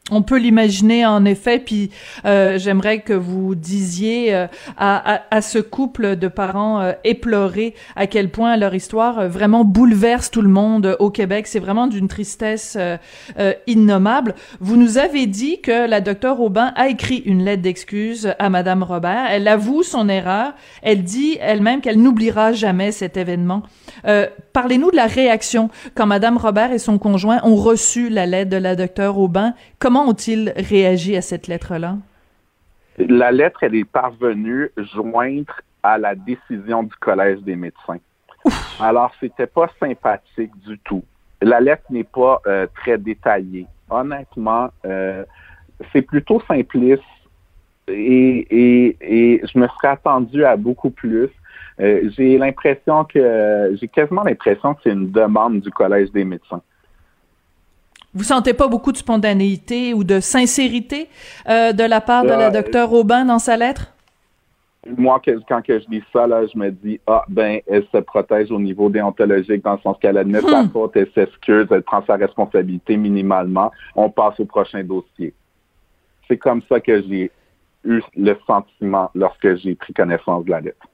On 0.10 0.22
peut 0.22 0.38
l'imaginer 0.38 1.06
en 1.06 1.26
effet, 1.26 1.60
puis 1.60 1.90
euh, 2.26 2.58
j'aimerais 2.58 3.00
que 3.00 3.14
vous 3.14 3.56
disiez 3.56 4.34
euh, 4.34 4.48
à, 4.78 5.22
à, 5.32 5.42
ce 5.42 5.60
couple 5.60 6.16
de 6.16 6.30
parents 6.30 6.80
euh, 6.80 6.94
éplorés 7.04 7.76
à 7.98 8.08
quel 8.08 8.30
point 8.30 8.56
leur 8.56 8.74
histoire 8.74 9.28
vraiment 9.28 9.66
bouleverse 9.66 10.32
tout 10.32 10.42
le 10.42 10.50
monde 10.50 10.96
au 11.00 11.10
Québec. 11.10 11.48
C'est 11.48 11.60
vraiment 11.60 11.88
d'une 11.88 12.08
tristesse 12.08 12.78
innommable. 13.66 14.36
Vous 14.60 14.78
nous 14.78 14.98
avez 14.98 15.26
dit 15.26 15.60
que 15.62 15.88
la 15.88 16.00
docteure 16.00 16.40
Aubin 16.40 16.72
a 16.76 16.88
écrit 16.88 17.18
une 17.18 17.44
lettre 17.44 17.62
d'excuse 17.62 18.34
à 18.40 18.50
Madame 18.50 18.84
Robert. 18.84 19.26
Elle 19.30 19.48
avoue 19.48 19.84
son 19.84 20.08
erreur. 20.08 20.54
Elle 20.82 21.04
dit 21.04 21.38
elle-même 21.42 21.82
qu'elle 21.82 22.02
n'oubliera 22.02 22.54
jamais 22.54 22.92
cet 22.92 23.18
événement. 23.18 23.64
Parlez-nous 24.54 24.92
de 24.92 24.96
la 24.96 25.08
réaction 25.08 25.70
quand 25.96 26.06
Madame 26.06 26.38
Robert 26.38 26.72
et 26.72 26.80
son 26.80 26.98
conjoint 26.98 27.40
ont 27.44 27.56
reçu 27.56 28.10
la 28.10 28.26
lettre 28.26 28.50
de 28.50 28.58
la 28.58 28.76
docteure 28.76 29.18
Aubin. 29.20 29.54
Comment 29.98 30.12
ont-ils 30.12 30.54
réagi 30.56 31.16
à 31.16 31.22
cette 31.22 31.48
lettre-là? 31.48 31.98
La 33.00 33.32
lettre, 33.32 33.64
elle 33.64 33.76
est 33.76 33.90
parvenue 33.90 34.70
joindre 34.78 35.62
à 35.82 35.98
la 35.98 36.14
décision 36.14 36.84
du 36.84 36.96
Collège 37.00 37.40
des 37.40 37.56
médecins. 37.56 37.98
Alors, 38.80 39.12
c'était 39.20 39.48
pas 39.48 39.70
sympathique 39.80 40.52
du 40.66 40.78
tout. 40.80 41.04
La 41.42 41.60
lettre 41.60 41.84
n'est 41.90 42.04
pas 42.04 42.42
euh, 42.46 42.68
très 42.76 42.98
détaillée. 42.98 43.66
Honnêtement, 43.90 44.70
euh, 44.86 45.24
c'est 45.92 46.02
plutôt 46.02 46.42
simpliste 46.48 47.04
et, 47.88 48.48
et, 48.52 48.98
et, 49.02 49.42
je 49.48 49.58
me 49.58 49.68
serais 49.68 49.90
attendu 49.90 50.44
à 50.44 50.58
beaucoup 50.58 50.90
plus. 50.90 51.30
Euh, 51.80 52.10
j'ai 52.16 52.38
l'impression 52.38 53.06
que 53.06 53.76
j'ai 53.80 53.88
quasiment 53.88 54.24
l'impression 54.24 54.74
que 54.74 54.82
c'est 54.84 54.92
une 54.92 55.12
demande 55.12 55.62
du 55.62 55.72
Collège 55.72 56.12
des 56.12 56.24
médecins. 56.24 56.62
Vous 58.18 58.24
sentez 58.24 58.56
pas 58.56 58.68
beaucoup 58.68 58.92
de 58.92 58.98
spontanéité 58.98 59.94
ou 59.94 60.04
de 60.04 60.20
sincérité 60.20 61.08
euh, 61.48 61.72
de 61.72 61.84
la 61.84 62.02
part 62.02 62.24
de 62.24 62.30
la 62.30 62.50
docteure 62.50 62.92
Aubin 62.92 63.26
dans 63.26 63.38
sa 63.38 63.58
lettre? 63.58 63.94
Moi, 64.98 65.22
quand 65.48 65.62
que 65.62 65.80
je 65.80 65.86
lis 65.88 66.04
ça, 66.12 66.26
là, 66.26 66.44
je 66.52 66.58
me 66.58 66.72
dis, 66.72 67.00
ah, 67.06 67.24
ben, 67.30 67.60
elle 67.68 67.86
se 67.94 67.98
protège 68.00 68.50
au 68.50 68.60
niveau 68.60 68.90
déontologique 68.90 69.64
dans 69.64 69.74
le 69.74 69.80
sens 69.82 69.98
qu'elle 70.02 70.18
admet 70.18 70.42
sa 70.42 70.64
hmm. 70.64 70.70
faute, 70.72 70.94
elle 70.96 71.12
s'excuse, 71.14 71.68
elle 71.70 71.84
prend 71.84 72.04
sa 72.08 72.16
responsabilité 72.16 72.98
minimalement. 72.98 73.72
On 73.96 74.10
passe 74.10 74.40
au 74.40 74.46
prochain 74.46 74.84
dossier. 74.84 75.36
C'est 76.28 76.38
comme 76.38 76.64
ça 76.68 76.80
que 76.80 77.04
j'ai 77.04 77.30
eu 77.84 78.02
le 78.16 78.36
sentiment 78.48 79.12
lorsque 79.14 79.58
j'ai 79.58 79.76
pris 79.76 79.94
connaissance 79.94 80.44
de 80.46 80.50
la 80.50 80.62
lettre 80.62 80.88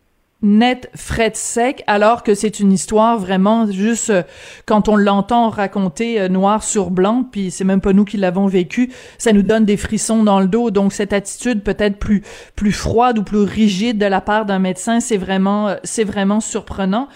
net, 0.44 0.90
frais 0.94 1.32
sec, 1.34 1.84
alors 1.88 2.22
que 2.22 2.36
c'est 2.36 2.60
une 2.60 2.74
histoire 2.74 3.18
vraiment 3.18 3.72
juste 3.72 4.10
euh, 4.10 4.24
quand 4.66 4.90
on 4.90 4.98
l'entend 4.98 5.50
raconter 5.50 6.20
euh, 6.20 6.28
noir 6.28 6.64
sur 6.64 6.92
blanc, 6.92 7.26
puis 7.32 7.50
c'est 7.50 7.64
même 7.64 7.80
pas 7.80 7.94
nous 7.94 8.04
qui 8.04 8.18
l'avons 8.18 8.48
vécu, 8.48 8.92
ça 9.18 9.32
nous 9.32 9.42
donne 9.42 9.64
des 9.64 9.78
frissons 9.78 10.24
dans 10.24 10.42
le 10.42 10.48
dos. 10.48 10.70
Donc 10.70 10.92
cette 10.92 11.14
attitude 11.14 11.64
peut-être 11.64 11.98
plus 11.98 12.24
plus 12.56 12.74
froide 12.74 13.18
ou 13.18 13.24
plus 13.24 13.40
rigide 13.40 13.98
de 13.98 14.06
la 14.06 14.20
part 14.20 14.46
d'un 14.46 14.60
médecin, 14.60 15.00
c'est 15.00 15.18
vraiment 15.18 15.70
euh, 15.70 15.76
c'est 15.84 16.04
vraiment 16.04 16.42
surprenant. 16.42 17.08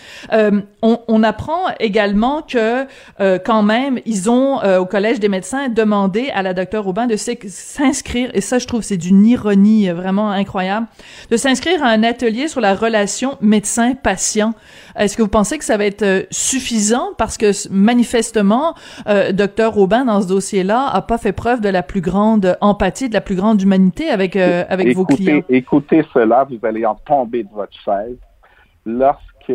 On, 0.81 0.99
on, 1.07 1.23
apprend 1.23 1.63
également 1.79 2.41
que 2.43 2.85
quand 3.39 3.63
même 3.63 3.99
ils 4.05 4.29
ont 4.29 4.61
au 4.79 4.85
collège 4.85 5.19
des 5.19 5.27
médecins 5.27 5.67
demandé 5.67 6.29
à 6.33 6.41
la 6.41 6.53
docteure 6.53 6.87
Aubin 6.87 7.07
de 7.07 7.15
s'inscrire 7.17 8.29
et 8.33 8.39
ça 8.39 8.59
je 8.59 8.67
trouve 8.67 8.83
c'est 8.83 8.97
d'une 8.97 9.25
ironie 9.25 9.89
vraiment 9.89 10.31
incroyable 10.31 10.87
de 11.29 11.37
s'inscrire 11.37 11.83
à 11.83 11.87
un 11.87 12.03
atelier 12.03 12.47
sur 12.47 12.61
la 12.61 12.75
relation 12.75 13.16
médecin-patient. 13.41 14.53
Est-ce 14.97 15.17
que 15.17 15.21
vous 15.21 15.27
pensez 15.27 15.57
que 15.57 15.63
ça 15.63 15.77
va 15.77 15.85
être 15.85 16.03
euh, 16.03 16.23
suffisant? 16.31 17.09
Parce 17.17 17.37
que 17.37 17.51
manifestement, 17.71 18.75
euh, 19.07 19.31
docteur 19.31 19.77
Aubin 19.77 20.05
dans 20.05 20.21
ce 20.21 20.27
dossier-là 20.27 20.87
a 20.87 21.01
pas 21.01 21.17
fait 21.17 21.33
preuve 21.33 21.61
de 21.61 21.69
la 21.69 21.83
plus 21.83 22.01
grande 22.01 22.57
empathie, 22.61 23.09
de 23.09 23.13
la 23.13 23.21
plus 23.21 23.35
grande 23.35 23.61
humanité 23.61 24.09
avec 24.09 24.35
euh, 24.35 24.63
avec 24.69 24.95
vos 24.95 25.05
clients. 25.05 25.41
Écoutez 25.49 26.03
cela, 26.13 26.47
vous 26.49 26.59
allez 26.65 26.85
en 26.85 26.95
tomber 26.95 27.43
de 27.43 27.49
votre 27.53 27.77
chaise. 27.83 28.17
Lorsque 28.85 29.53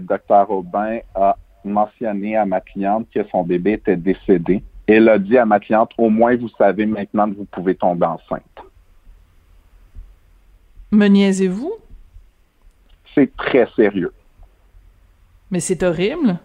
docteur 0.00 0.50
Aubin 0.50 0.98
a 1.14 1.36
mentionné 1.64 2.36
à 2.36 2.44
ma 2.44 2.60
cliente 2.60 3.06
que 3.14 3.20
son 3.30 3.44
bébé 3.44 3.72
était 3.72 3.96
décédé, 3.96 4.62
elle 4.86 5.08
a 5.08 5.18
dit 5.18 5.38
à 5.38 5.46
ma 5.46 5.60
cliente, 5.60 5.90
au 5.98 6.10
moins 6.10 6.36
vous 6.36 6.50
savez 6.58 6.86
maintenant 6.86 7.30
que 7.30 7.36
vous 7.36 7.46
pouvez 7.50 7.74
tomber 7.74 8.06
enceinte. 8.06 8.42
Me 10.90 11.06
niaisez-vous? 11.06 11.72
C'est 13.14 13.34
très 13.36 13.68
sérieux. 13.74 14.12
Mais 15.50 15.60
c'est 15.60 15.82
horrible. 15.82 16.38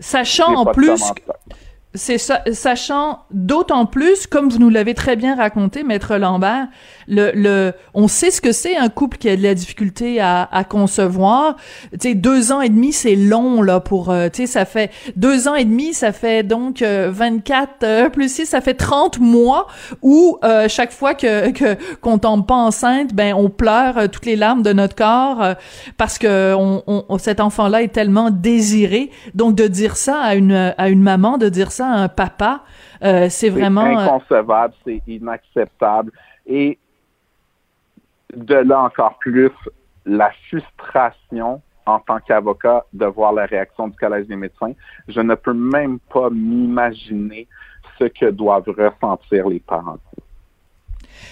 Sachant 0.00 0.54
en 0.54 0.66
plus, 0.72 1.02
c'est 1.94 2.18
sachant 2.18 3.20
d'autant 3.30 3.86
plus, 3.86 4.26
comme 4.26 4.48
vous 4.48 4.58
nous 4.58 4.68
l'avez 4.68 4.94
très 4.94 5.14
bien 5.14 5.36
raconté, 5.36 5.84
maître 5.84 6.16
Lambert, 6.16 6.66
le, 7.06 7.30
le, 7.34 7.72
on 7.94 8.08
sait 8.08 8.32
ce 8.32 8.40
que 8.40 8.50
c'est 8.50 8.76
un 8.76 8.88
couple 8.88 9.18
qui 9.18 9.28
a 9.28 9.36
de 9.36 9.42
la 9.42 9.54
difficulté 9.54 10.20
à, 10.20 10.48
à 10.50 10.64
concevoir. 10.64 11.56
Tu 11.92 11.98
sais, 12.00 12.14
deux 12.14 12.50
ans 12.50 12.60
et 12.60 12.68
demi, 12.68 12.92
c'est 12.92 13.14
long 13.14 13.62
là 13.62 13.78
pour, 13.78 14.10
euh, 14.10 14.28
tu 14.28 14.42
sais, 14.42 14.46
ça 14.46 14.64
fait 14.64 14.90
deux 15.14 15.46
ans 15.46 15.54
et 15.54 15.64
demi, 15.64 15.94
ça 15.94 16.10
fait 16.10 16.42
donc 16.42 16.82
24 16.82 17.82
euh, 17.84 18.04
euh, 18.06 18.08
plus 18.08 18.32
6, 18.32 18.46
ça 18.46 18.60
fait 18.60 18.74
30 18.74 19.20
mois 19.20 19.68
où 20.02 20.38
chaque 20.68 20.92
fois 20.92 21.14
que 21.14 21.50
que 21.50 21.76
qu'on 22.00 22.18
tombe 22.18 22.46
pas 22.46 22.54
enceinte, 22.54 23.14
ben 23.14 23.34
on 23.34 23.50
pleure 23.50 24.10
toutes 24.10 24.26
les 24.26 24.36
larmes 24.36 24.62
de 24.62 24.72
notre 24.72 24.96
corps 24.96 25.54
parce 25.96 26.18
que 26.18 26.54
on, 26.54 26.82
on, 26.86 27.18
cet 27.18 27.40
enfant-là 27.40 27.82
est 27.82 27.88
tellement 27.88 28.30
désiré. 28.30 29.10
Donc 29.34 29.54
de 29.54 29.66
dire 29.66 29.96
ça 29.96 30.18
à 30.20 30.34
une 30.34 30.74
à 30.76 30.88
une 30.88 31.02
maman, 31.02 31.38
de 31.38 31.48
dire 31.48 31.70
ça 31.70 31.83
un 31.92 32.08
papa, 32.08 32.62
euh, 33.02 33.28
c'est 33.28 33.50
vraiment... 33.50 33.84
C'est 33.84 33.96
euh, 33.96 34.00
inconcevable, 34.00 34.74
c'est 34.84 35.02
inacceptable. 35.06 36.12
Et 36.46 36.78
de 38.34 38.54
là 38.54 38.80
encore 38.80 39.18
plus, 39.18 39.50
la 40.04 40.30
frustration 40.48 41.62
en 41.86 41.98
tant 42.00 42.18
qu'avocat 42.20 42.84
de 42.92 43.06
voir 43.06 43.32
la 43.32 43.46
réaction 43.46 43.88
du 43.88 43.96
Collège 43.96 44.26
des 44.26 44.36
médecins. 44.36 44.72
Je 45.08 45.20
ne 45.20 45.34
peux 45.34 45.52
même 45.52 45.98
pas 45.98 46.30
m'imaginer 46.30 47.46
ce 47.98 48.04
que 48.04 48.30
doivent 48.30 48.68
ressentir 48.68 49.48
les 49.48 49.60
parents. 49.60 49.98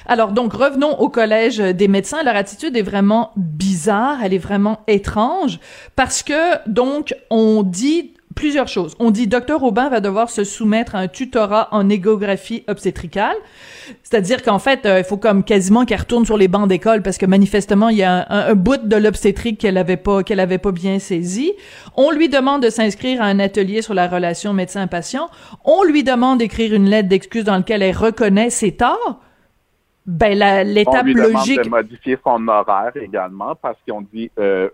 Alors 0.07 0.33
donc 0.33 0.53
revenons 0.53 0.99
au 0.99 1.09
collège 1.09 1.59
des 1.59 1.89
médecins. 1.89 2.23
Leur 2.23 2.37
attitude 2.37 2.77
est 2.77 2.83
vraiment 2.83 3.33
bizarre, 3.37 4.19
elle 4.23 4.35
est 4.35 4.39
vraiment 4.39 4.81
étrange 4.87 5.59
parce 5.97 6.23
que 6.23 6.69
donc 6.69 7.15
on 7.31 7.63
dit 7.63 8.12
plusieurs 8.35 8.69
choses. 8.69 8.95
On 8.99 9.11
dit 9.11 9.27
docteur 9.27 9.63
Aubin 9.63 9.89
va 9.89 10.01
devoir 10.01 10.31
se 10.31 10.45
soumettre 10.45 10.95
à 10.95 10.99
un 10.99 11.09
tutorat 11.09 11.69
en 11.73 11.89
échographie 11.89 12.65
obstétricale, 12.69 13.37
c'est-à-dire 14.03 14.43
qu'en 14.43 14.59
fait, 14.59 14.87
euh, 14.87 14.99
il 14.99 15.05
faut 15.05 15.17
comme 15.17 15.45
quasiment 15.45 15.85
qu'elle 15.85 16.01
retourne 16.01 16.25
sur 16.25 16.37
les 16.37 16.49
bancs 16.49 16.69
d'école 16.69 17.03
parce 17.03 17.19
que 17.19 17.27
manifestement 17.27 17.89
il 17.89 17.99
y 17.99 18.03
a 18.03 18.27
un, 18.31 18.55
bout 18.55 18.87
de 18.87 18.97
l'obstétrique 18.97 19.59
qu'elle 19.59 19.79
avait 19.79 19.97
pas 19.97 20.23
qu'elle 20.23 20.41
avait 20.41 20.59
pas 20.59 20.73
bien 20.73 20.99
saisi. 20.99 21.53
On 21.97 22.11
lui 22.11 22.29
demande 22.29 22.63
de 22.63 22.71
s'inscrire 22.71 23.23
à 23.23 23.27
un 23.27 23.39
atelier 23.39 23.83
sur 23.83 23.95
la 23.95 24.09
relation 24.09 24.53
médecin-patient. 24.53 25.29
On 25.65 25.83
lui 25.85 26.05
demande 26.05 26.39
d'écrire 26.39 26.75
une 26.75 26.89
lettre 26.89 27.09
d'excuse 27.09 27.45
dans 27.45 27.57
laquelle 27.57 27.83
elle 27.83 27.97
reconnaît 27.97 28.51
ses 28.51 28.73
torts 28.73 29.21
ben 30.07 30.65
l'étape 30.65 31.07
logique. 31.07 31.63
de 31.63 31.69
modifier 31.69 32.19
son 32.25 32.49
horaire 32.49 32.97
également 32.97 33.55
parce 33.55 33.79
qu'on 33.89 34.03
dit, 34.03 34.31
euh, 34.39 34.69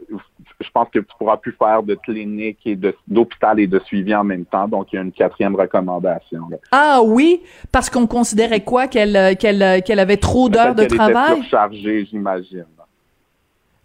je 0.61 0.71
pense 0.71 0.89
que 0.89 0.99
tu 0.99 1.07
pourras 1.19 1.37
plus 1.37 1.53
faire 1.53 1.83
de 1.83 1.95
clinique 1.95 2.59
et 2.67 2.77
d'hôpital 3.07 3.61
et 3.61 3.67
de 3.67 3.79
suivi 3.81 4.15
en 4.15 4.25
même 4.25 4.45
temps. 4.45 4.67
Donc 4.67 4.93
il 4.93 4.97
y 4.97 4.99
a 4.99 5.03
une 5.03 5.13
quatrième 5.13 5.55
recommandation. 5.55 6.41
Ah 6.73 7.01
oui, 7.05 7.43
parce 7.71 7.89
qu'on 7.91 8.07
considérait 8.07 8.61
quoi? 8.61 8.89
Qu'elle 8.89 9.17
euh, 9.17 9.35
qu'elle 9.35 9.63
euh, 9.63 9.81
qu'elle 9.81 10.01
avait 10.01 10.17
trop 10.17 10.49
d'heures 10.49 10.75
de 10.75 10.85
travail. 10.85 11.33
Était 11.33 11.43
surchargée, 11.43 12.09
j'imagine. 12.11 12.65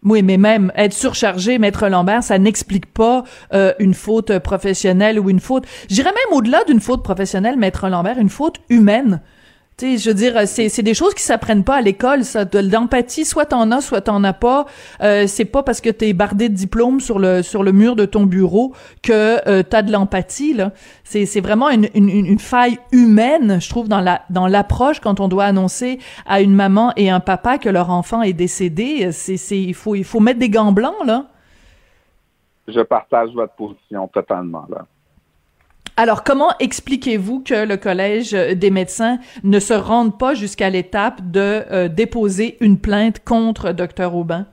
Oui, 0.04 0.22
mais 0.22 0.38
même 0.38 0.72
être 0.76 0.92
surchargé, 0.92 1.60
maître 1.60 1.88
Lambert, 1.88 2.24
ça 2.24 2.38
n'explique 2.38 2.88
pas 2.88 3.24
une 3.80 3.94
faute 3.94 4.38
professionnelle 4.40 5.18
ou 5.18 5.30
une 5.30 5.40
faute. 5.40 5.66
J'irais 5.90 6.12
même 6.12 6.38
au-delà 6.38 6.66
d'une 6.66 6.82
faute 6.82 7.04
professionnelle, 7.04 7.56
maître 7.56 7.88
Lambert, 7.88 8.20
une 8.20 8.28
faute 8.28 8.58
humaine. 8.68 9.22
Je 9.82 10.10
veux 10.10 10.14
dire, 10.14 10.48
c'est, 10.48 10.82
des 10.82 10.94
choses 10.94 11.14
qui 11.14 11.24
s'apprennent 11.24 11.64
pas 11.64 11.76
à 11.76 11.82
l'école, 11.82 12.24
ça. 12.24 12.46
De 12.46 12.60
l'empathie, 12.60 13.26
soit 13.26 13.48
t'en 13.48 13.72
as, 13.72 13.82
soit 13.82 14.02
t'en 14.02 14.24
as 14.24 14.34
pas. 14.34 14.66
Euh, 15.02 15.26
c'est 15.28 15.46
pas 15.46 15.64
parce 15.64 15.82
que 15.82 15.90
t'es 15.90 16.14
bardé 16.14 16.48
de 16.50 16.54
diplômes 16.54 17.00
sur 17.00 17.20
le 17.20 17.42
sur 17.42 17.64
le 17.64 17.72
mur 17.72 17.96
de 17.96 18.06
ton 18.06 18.24
bureau 18.24 18.74
que 19.02 19.48
euh, 19.48 19.64
t'as 19.64 19.82
de 19.82 19.92
l'empathie, 19.92 20.54
là. 20.54 20.72
C'est, 21.04 21.26
c'est 21.26 21.42
vraiment 21.42 21.70
une, 21.70 21.90
une, 21.96 22.10
une, 22.10 22.40
faille 22.40 22.78
humaine, 22.92 23.60
je 23.60 23.70
trouve, 23.70 23.88
dans 23.90 24.00
la 24.00 24.22
dans 24.30 24.48
l'approche 24.48 25.00
quand 25.00 25.20
on 25.20 25.28
doit 25.28 25.46
annoncer 25.46 26.00
à 26.26 26.42
une 26.42 26.54
maman 26.54 26.94
et 26.96 27.10
un 27.10 27.20
papa 27.20 27.58
que 27.58 27.70
leur 27.70 27.90
enfant 27.90 28.22
est 28.22 28.34
décédé. 28.34 29.12
C'est, 29.12 29.38
c'est 29.38 29.60
il 29.60 29.74
faut 29.74 29.96
il 29.96 30.06
faut 30.06 30.20
mettre 30.20 30.40
des 30.40 30.50
gants 30.50 30.72
blancs, 30.72 31.06
là. 31.06 31.26
Je 32.68 32.80
partage 32.80 33.32
votre 33.34 33.54
position 33.54 34.08
totalement, 34.08 34.66
là. 34.70 34.86
Alors, 35.96 36.24
comment 36.24 36.50
expliquez-vous 36.60 37.44
que 37.44 37.68
le 37.68 37.78
Collège 37.78 38.32
des 38.32 38.72
médecins 38.72 39.20
ne 39.44 39.60
se 39.60 39.74
rende 39.74 40.18
pas 40.18 40.34
jusqu'à 40.34 40.72
l'étape 40.72 41.22
de 41.30 41.62
euh, 41.72 41.88
déposer 41.88 42.58
une 42.62 42.80
plainte 42.80 43.24
contre 43.24 43.74
Dr 43.74 44.16
Aubin? 44.16 44.48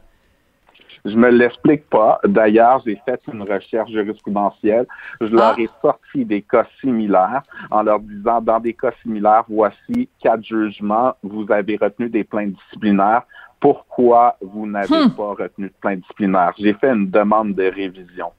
Je 1.07 1.17
me 1.17 1.31
l'explique 1.31 1.89
pas. 1.89 2.21
D'ailleurs, 2.25 2.83
j'ai 2.85 3.01
fait 3.07 3.21
une 3.33 3.43
recherche 3.43 3.91
jurisprudentielle. 3.91 4.87
Je 5.23 5.29
leur 5.29 5.55
ah. 5.57 5.61
ai 5.61 5.69
sorti 5.81 6.27
des 6.27 6.43
cas 6.43 6.67
similaires 6.81 7.43
en 7.71 7.83
leur 7.83 8.01
disant, 8.01 8.43
dans 8.43 8.61
des 8.61 8.75
cas 8.75 8.93
similaires, 9.03 9.45
voici 9.49 10.11
quatre 10.23 10.45
jugements. 10.45 11.15
Vous 11.23 11.47
avez 11.51 11.79
retenu 11.81 12.11
des 12.11 12.25
plaintes 12.25 12.53
disciplinaires. 12.53 13.23
Pourquoi 13.61 14.37
vous 14.43 14.67
n'avez 14.67 15.07
hmm. 15.07 15.11
pas 15.11 15.35
retenu 15.35 15.69
de 15.69 15.75
plainte 15.81 16.01
disciplinaire? 16.01 16.53
J'ai 16.59 16.75
fait 16.75 16.91
une 16.91 17.09
demande 17.11 17.55
de 17.55 17.65
révision. 17.65 18.33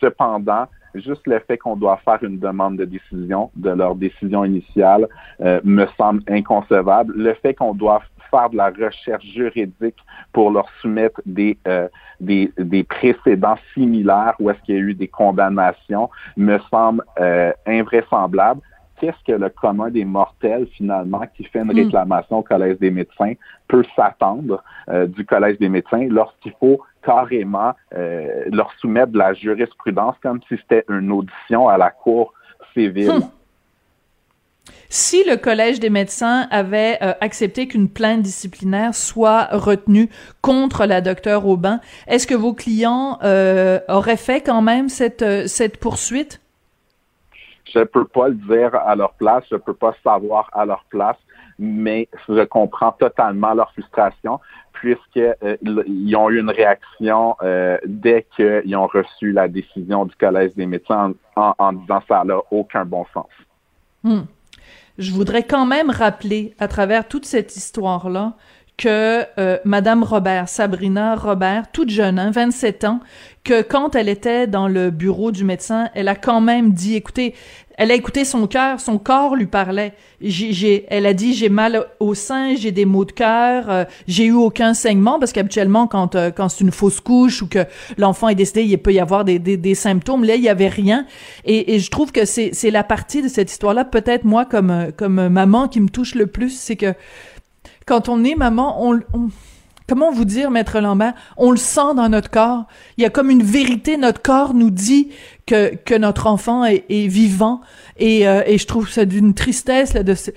Cependant, 0.00 0.66
juste 0.94 1.26
le 1.26 1.38
fait 1.40 1.58
qu'on 1.58 1.76
doit 1.76 1.98
faire 2.04 2.22
une 2.22 2.38
demande 2.38 2.76
de 2.76 2.84
décision 2.84 3.50
de 3.56 3.70
leur 3.70 3.94
décision 3.94 4.44
initiale 4.44 5.08
euh, 5.40 5.60
me 5.64 5.86
semble 5.96 6.22
inconcevable. 6.28 7.12
Le 7.16 7.34
fait 7.34 7.54
qu'on 7.54 7.74
doit 7.74 8.02
faire 8.30 8.50
de 8.50 8.56
la 8.56 8.70
recherche 8.70 9.24
juridique 9.24 9.96
pour 10.32 10.50
leur 10.50 10.68
soumettre 10.80 11.20
des, 11.26 11.58
euh, 11.66 11.88
des, 12.20 12.52
des, 12.58 12.84
précédents 12.84 13.58
similaires 13.74 14.34
où 14.38 14.50
est-ce 14.50 14.60
qu'il 14.62 14.74
y 14.76 14.78
a 14.78 14.80
eu 14.80 14.94
des 14.94 15.08
condamnations 15.08 16.08
me 16.36 16.58
semble 16.70 17.02
euh, 17.18 17.52
invraisemblable. 17.66 18.60
Qu'est-ce 19.00 19.24
que 19.26 19.36
le 19.36 19.48
commun 19.48 19.90
des 19.90 20.04
mortels, 20.04 20.66
finalement, 20.76 21.22
qui 21.34 21.44
fait 21.44 21.60
une 21.60 21.72
Hmm. 21.72 21.76
réclamation 21.76 22.38
au 22.38 22.42
Collège 22.42 22.78
des 22.78 22.90
médecins, 22.90 23.32
peut 23.66 23.84
s'attendre 23.96 24.62
euh, 24.88 25.06
du 25.06 25.24
Collège 25.24 25.58
des 25.58 25.68
médecins 25.68 26.06
lorsqu'il 26.08 26.52
faut 26.60 26.80
carrément 27.04 27.72
euh, 27.94 28.44
leur 28.52 28.72
soumettre 28.78 29.12
de 29.12 29.18
la 29.18 29.32
jurisprudence 29.32 30.16
comme 30.22 30.40
si 30.48 30.56
c'était 30.56 30.84
une 30.88 31.10
audition 31.10 31.68
à 31.68 31.78
la 31.78 31.90
Cour 31.90 32.34
civile? 32.74 33.10
Hmm. 33.10 33.30
Si 34.88 35.24
le 35.24 35.36
Collège 35.36 35.80
des 35.80 35.88
médecins 35.88 36.48
avait 36.50 36.98
euh, 37.00 37.12
accepté 37.20 37.68
qu'une 37.68 37.88
plainte 37.88 38.22
disciplinaire 38.22 38.94
soit 38.94 39.48
retenue 39.52 40.10
contre 40.42 40.84
la 40.84 41.00
docteure 41.00 41.46
Aubin, 41.46 41.80
est-ce 42.08 42.26
que 42.26 42.34
vos 42.34 42.54
clients 42.54 43.18
euh, 43.22 43.78
auraient 43.88 44.16
fait 44.16 44.40
quand 44.40 44.62
même 44.62 44.88
cette, 44.88 45.24
cette 45.48 45.78
poursuite? 45.78 46.39
Je 47.72 47.80
peux 47.84 48.04
pas 48.04 48.28
le 48.28 48.34
dire 48.34 48.74
à 48.74 48.94
leur 48.96 49.12
place, 49.14 49.44
je 49.50 49.56
peux 49.56 49.74
pas 49.74 49.94
savoir 50.02 50.48
à 50.52 50.64
leur 50.64 50.84
place, 50.90 51.16
mais 51.58 52.08
je 52.28 52.44
comprends 52.44 52.92
totalement 52.92 53.54
leur 53.54 53.70
frustration 53.72 54.40
puisque 54.72 55.18
euh, 55.18 55.56
ont 56.16 56.30
eu 56.30 56.40
une 56.40 56.50
réaction 56.50 57.36
euh, 57.42 57.76
dès 57.86 58.26
qu'ils 58.34 58.74
ont 58.76 58.86
reçu 58.86 59.32
la 59.32 59.46
décision 59.46 60.06
du 60.06 60.14
Collège 60.16 60.54
des 60.54 60.66
médecins 60.66 61.12
en, 61.36 61.42
en, 61.42 61.54
en 61.58 61.72
disant 61.74 62.00
ça 62.08 62.24
n'a 62.24 62.38
aucun 62.50 62.84
bon 62.84 63.04
sens. 63.12 63.28
Hmm. 64.02 64.22
Je 64.98 65.12
voudrais 65.12 65.44
quand 65.44 65.66
même 65.66 65.90
rappeler, 65.90 66.54
à 66.58 66.68
travers 66.68 67.08
toute 67.08 67.24
cette 67.24 67.56
histoire-là, 67.56 68.34
que 68.80 69.26
euh, 69.38 69.58
Madame 69.66 70.02
Robert, 70.02 70.48
Sabrina 70.48 71.14
Robert, 71.14 71.70
toute 71.70 71.90
jeune, 71.90 72.18
hein, 72.18 72.30
27 72.30 72.84
ans, 72.84 73.00
que 73.44 73.60
quand 73.60 73.94
elle 73.94 74.08
était 74.08 74.46
dans 74.46 74.68
le 74.68 74.90
bureau 74.90 75.32
du 75.32 75.44
médecin, 75.44 75.90
elle 75.94 76.08
a 76.08 76.14
quand 76.14 76.40
même 76.40 76.72
dit, 76.72 76.96
écoutez, 76.96 77.34
elle 77.76 77.90
a 77.90 77.94
écouté 77.94 78.24
son 78.24 78.46
cœur, 78.46 78.80
son 78.80 78.96
corps 78.96 79.36
lui 79.36 79.46
parlait. 79.46 79.92
J'ai, 80.22 80.86
elle 80.88 81.04
a 81.04 81.12
dit, 81.12 81.34
j'ai 81.34 81.50
mal 81.50 81.88
au 81.98 82.14
sein, 82.14 82.54
j'ai 82.54 82.72
des 82.72 82.86
maux 82.86 83.04
de 83.04 83.12
cœur, 83.12 83.68
euh, 83.68 83.84
j'ai 84.08 84.24
eu 84.24 84.32
aucun 84.32 84.72
saignement, 84.72 85.18
parce 85.18 85.32
qu'habituellement, 85.32 85.86
quand, 85.86 86.14
euh, 86.14 86.30
quand 86.30 86.48
c'est 86.48 86.64
une 86.64 86.72
fausse 86.72 87.00
couche 87.00 87.42
ou 87.42 87.48
que 87.48 87.66
l'enfant 87.98 88.30
est 88.30 88.34
décédé, 88.34 88.62
il 88.62 88.78
peut 88.78 88.94
y 88.94 89.00
avoir 89.00 89.26
des, 89.26 89.38
des, 89.38 89.58
des 89.58 89.74
symptômes. 89.74 90.24
Là, 90.24 90.36
il 90.36 90.42
y 90.42 90.48
avait 90.48 90.68
rien. 90.68 91.04
Et, 91.44 91.74
et 91.74 91.80
je 91.80 91.90
trouve 91.90 92.12
que 92.12 92.24
c'est, 92.24 92.50
c'est 92.54 92.70
la 92.70 92.82
partie 92.82 93.20
de 93.20 93.28
cette 93.28 93.50
histoire-là, 93.50 93.84
peut-être 93.84 94.24
moi, 94.24 94.46
comme, 94.46 94.88
comme 94.96 95.28
maman, 95.28 95.68
qui 95.68 95.80
me 95.80 95.90
touche 95.90 96.14
le 96.14 96.26
plus, 96.26 96.58
c'est 96.58 96.76
que 96.76 96.94
quand 97.86 98.08
on 98.08 98.24
est 98.24 98.34
maman, 98.34 98.84
on, 98.86 99.00
on 99.12 99.28
comment 99.88 100.12
vous 100.12 100.24
dire, 100.24 100.50
maître 100.50 100.78
Lambert, 100.80 101.14
on 101.36 101.50
le 101.50 101.56
sent 101.56 101.94
dans 101.96 102.08
notre 102.08 102.30
corps. 102.30 102.64
Il 102.96 103.02
y 103.02 103.06
a 103.06 103.10
comme 103.10 103.30
une 103.30 103.42
vérité. 103.42 103.96
Notre 103.96 104.22
corps 104.22 104.54
nous 104.54 104.70
dit 104.70 105.10
que 105.46 105.74
que 105.74 105.94
notre 105.94 106.26
enfant 106.26 106.64
est, 106.64 107.08
vivant. 107.08 107.60
Et, 107.98 108.28
euh, 108.28 108.42
et 108.46 108.58
je 108.58 108.66
trouve 108.66 108.88
ça 108.88 109.04
d'une 109.04 109.34
tristesse 109.34 109.94
là, 109.94 110.02
de 110.02 110.14
ce, 110.14 110.30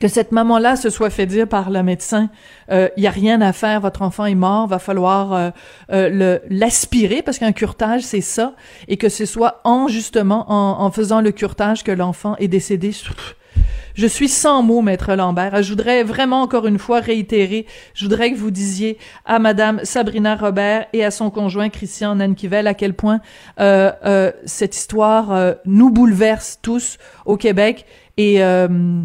que 0.00 0.08
cette 0.08 0.32
maman-là 0.32 0.76
se 0.76 0.90
soit 0.90 1.10
fait 1.10 1.26
dire 1.26 1.48
par 1.48 1.70
le 1.70 1.82
médecin, 1.82 2.30
il 2.68 2.74
euh, 2.74 2.88
y 2.96 3.06
a 3.06 3.10
rien 3.10 3.40
à 3.40 3.52
faire, 3.52 3.80
votre 3.80 4.02
enfant 4.02 4.26
est 4.26 4.34
mort, 4.34 4.68
va 4.68 4.78
falloir 4.78 5.32
euh, 5.32 5.50
euh, 5.92 6.38
l'aspirer 6.48 7.22
parce 7.22 7.38
qu'un 7.38 7.52
curtage 7.52 8.02
c'est 8.02 8.20
ça, 8.20 8.54
et 8.86 8.96
que 8.96 9.08
ce 9.08 9.26
soit 9.26 9.60
en 9.64 9.88
justement 9.88 10.50
en, 10.50 10.84
en 10.84 10.90
faisant 10.90 11.20
le 11.20 11.32
curtage 11.32 11.82
que 11.82 11.92
l'enfant 11.92 12.36
est 12.36 12.48
décédé. 12.48 12.92
Je 13.98 14.06
suis 14.06 14.28
sans 14.28 14.62
mots, 14.62 14.80
maître 14.80 15.12
Lambert. 15.16 15.60
Je 15.60 15.70
voudrais 15.70 16.04
vraiment 16.04 16.42
encore 16.42 16.68
une 16.68 16.78
fois 16.78 17.00
réitérer, 17.00 17.66
je 17.94 18.04
voudrais 18.04 18.30
que 18.30 18.36
vous 18.36 18.52
disiez 18.52 18.96
à 19.24 19.40
madame 19.40 19.80
Sabrina 19.82 20.36
Robert 20.36 20.86
et 20.92 21.04
à 21.04 21.10
son 21.10 21.30
conjoint 21.30 21.68
Christian 21.68 22.14
Nankivel 22.14 22.68
à 22.68 22.74
quel 22.74 22.94
point 22.94 23.20
euh, 23.58 23.90
euh, 24.04 24.30
cette 24.44 24.76
histoire 24.76 25.32
euh, 25.32 25.54
nous 25.64 25.90
bouleverse 25.90 26.60
tous 26.62 26.98
au 27.26 27.36
Québec 27.36 27.86
et 28.16 28.40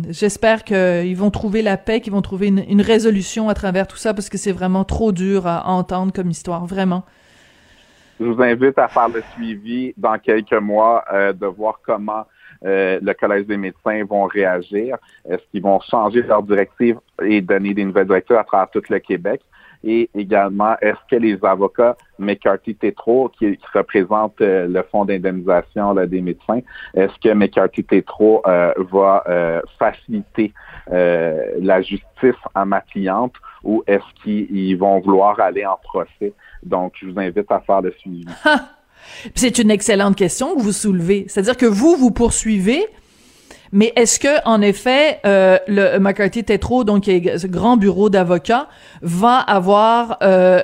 j'espère 0.09 0.63
qu'ils 0.63 1.17
vont 1.17 1.31
trouver 1.31 1.63
la 1.63 1.77
paix, 1.77 1.99
qu'ils 1.99 2.13
vont 2.13 2.21
trouver 2.21 2.47
une, 2.47 2.63
une, 2.67 2.81
résolution 2.81 3.49
à 3.49 3.55
travers 3.55 3.87
tout 3.87 3.97
ça 3.97 4.13
parce 4.13 4.29
que 4.29 4.37
c'est 4.37 4.51
vraiment 4.51 4.83
trop 4.83 5.11
dur 5.11 5.47
à 5.47 5.67
entendre 5.69 6.13
comme 6.13 6.29
histoire, 6.29 6.65
vraiment. 6.67 7.03
Je 8.19 8.25
vous 8.25 8.41
invite 8.41 8.77
à 8.77 8.87
faire 8.87 9.09
le 9.09 9.23
suivi 9.33 9.93
dans 9.97 10.17
quelques 10.17 10.53
mois, 10.53 11.03
de 11.11 11.45
voir 11.45 11.79
comment 11.85 12.25
euh, 12.65 12.99
le 13.01 13.13
Collège 13.13 13.45
des 13.45 13.57
médecins 13.57 14.03
vont 14.05 14.25
réagir. 14.25 14.97
Est-ce 15.29 15.41
qu'ils 15.51 15.63
vont 15.63 15.79
changer 15.81 16.21
leur 16.21 16.43
directive 16.43 16.97
et 17.21 17.41
donner 17.41 17.73
des 17.73 17.85
nouvelles 17.85 18.07
directives 18.07 18.37
à 18.37 18.43
travers 18.43 18.69
tout 18.69 18.81
le 18.89 18.99
Québec? 18.99 19.41
Et 19.83 20.09
également, 20.15 20.75
est-ce 20.81 20.99
que 21.09 21.17
les 21.17 21.37
avocats 21.43 21.97
McCarthy 22.17 22.75
Tétro, 22.75 23.29
qui, 23.37 23.57
qui 23.57 23.65
représentent 23.73 24.39
euh, 24.39 24.65
le 24.67 24.81
fonds 24.83 25.03
d'indemnisation 25.03 25.93
des 25.93 26.21
médecins, 26.21 26.61
est-ce 26.93 27.13
que 27.19 27.33
McCarthy 27.33 27.83
Tétro 27.83 28.41
euh, 28.47 28.73
va 28.91 29.23
euh, 29.27 29.61
faciliter 29.77 30.53
la 30.89 31.81
justice 31.81 32.35
à 32.53 32.65
ma 32.65 32.81
cliente 32.81 33.33
ou 33.63 33.83
est-ce 33.87 34.23
qu'ils 34.23 34.77
vont 34.77 34.99
vouloir 34.99 35.39
aller 35.39 35.65
en 35.65 35.77
procès? 35.81 36.33
Donc, 36.61 36.93
je 37.01 37.07
vous 37.07 37.19
invite 37.19 37.49
à 37.51 37.59
faire 37.61 37.81
le 37.81 37.91
suivi. 37.91 38.25
C'est 39.35 39.59
une 39.59 39.71
excellente 39.71 40.15
question 40.15 40.55
que 40.55 40.61
vous 40.61 40.71
soulevez. 40.71 41.25
C'est-à-dire 41.27 41.57
que 41.57 41.65
vous, 41.65 41.95
vous 41.95 42.11
poursuivez, 42.11 42.85
mais 43.73 43.91
est-ce 43.95 44.19
que, 44.19 44.41
en 44.45 44.61
effet, 44.61 45.19
euh, 45.25 45.57
le 45.67 45.97
McCarthy 45.97 46.43
Tétro, 46.43 46.83
donc 46.83 47.09
grand 47.45 47.75
bureau 47.75 48.09
d'avocats, 48.09 48.67
va 49.01 49.37
avoir 49.37 50.17
euh, 50.21 50.61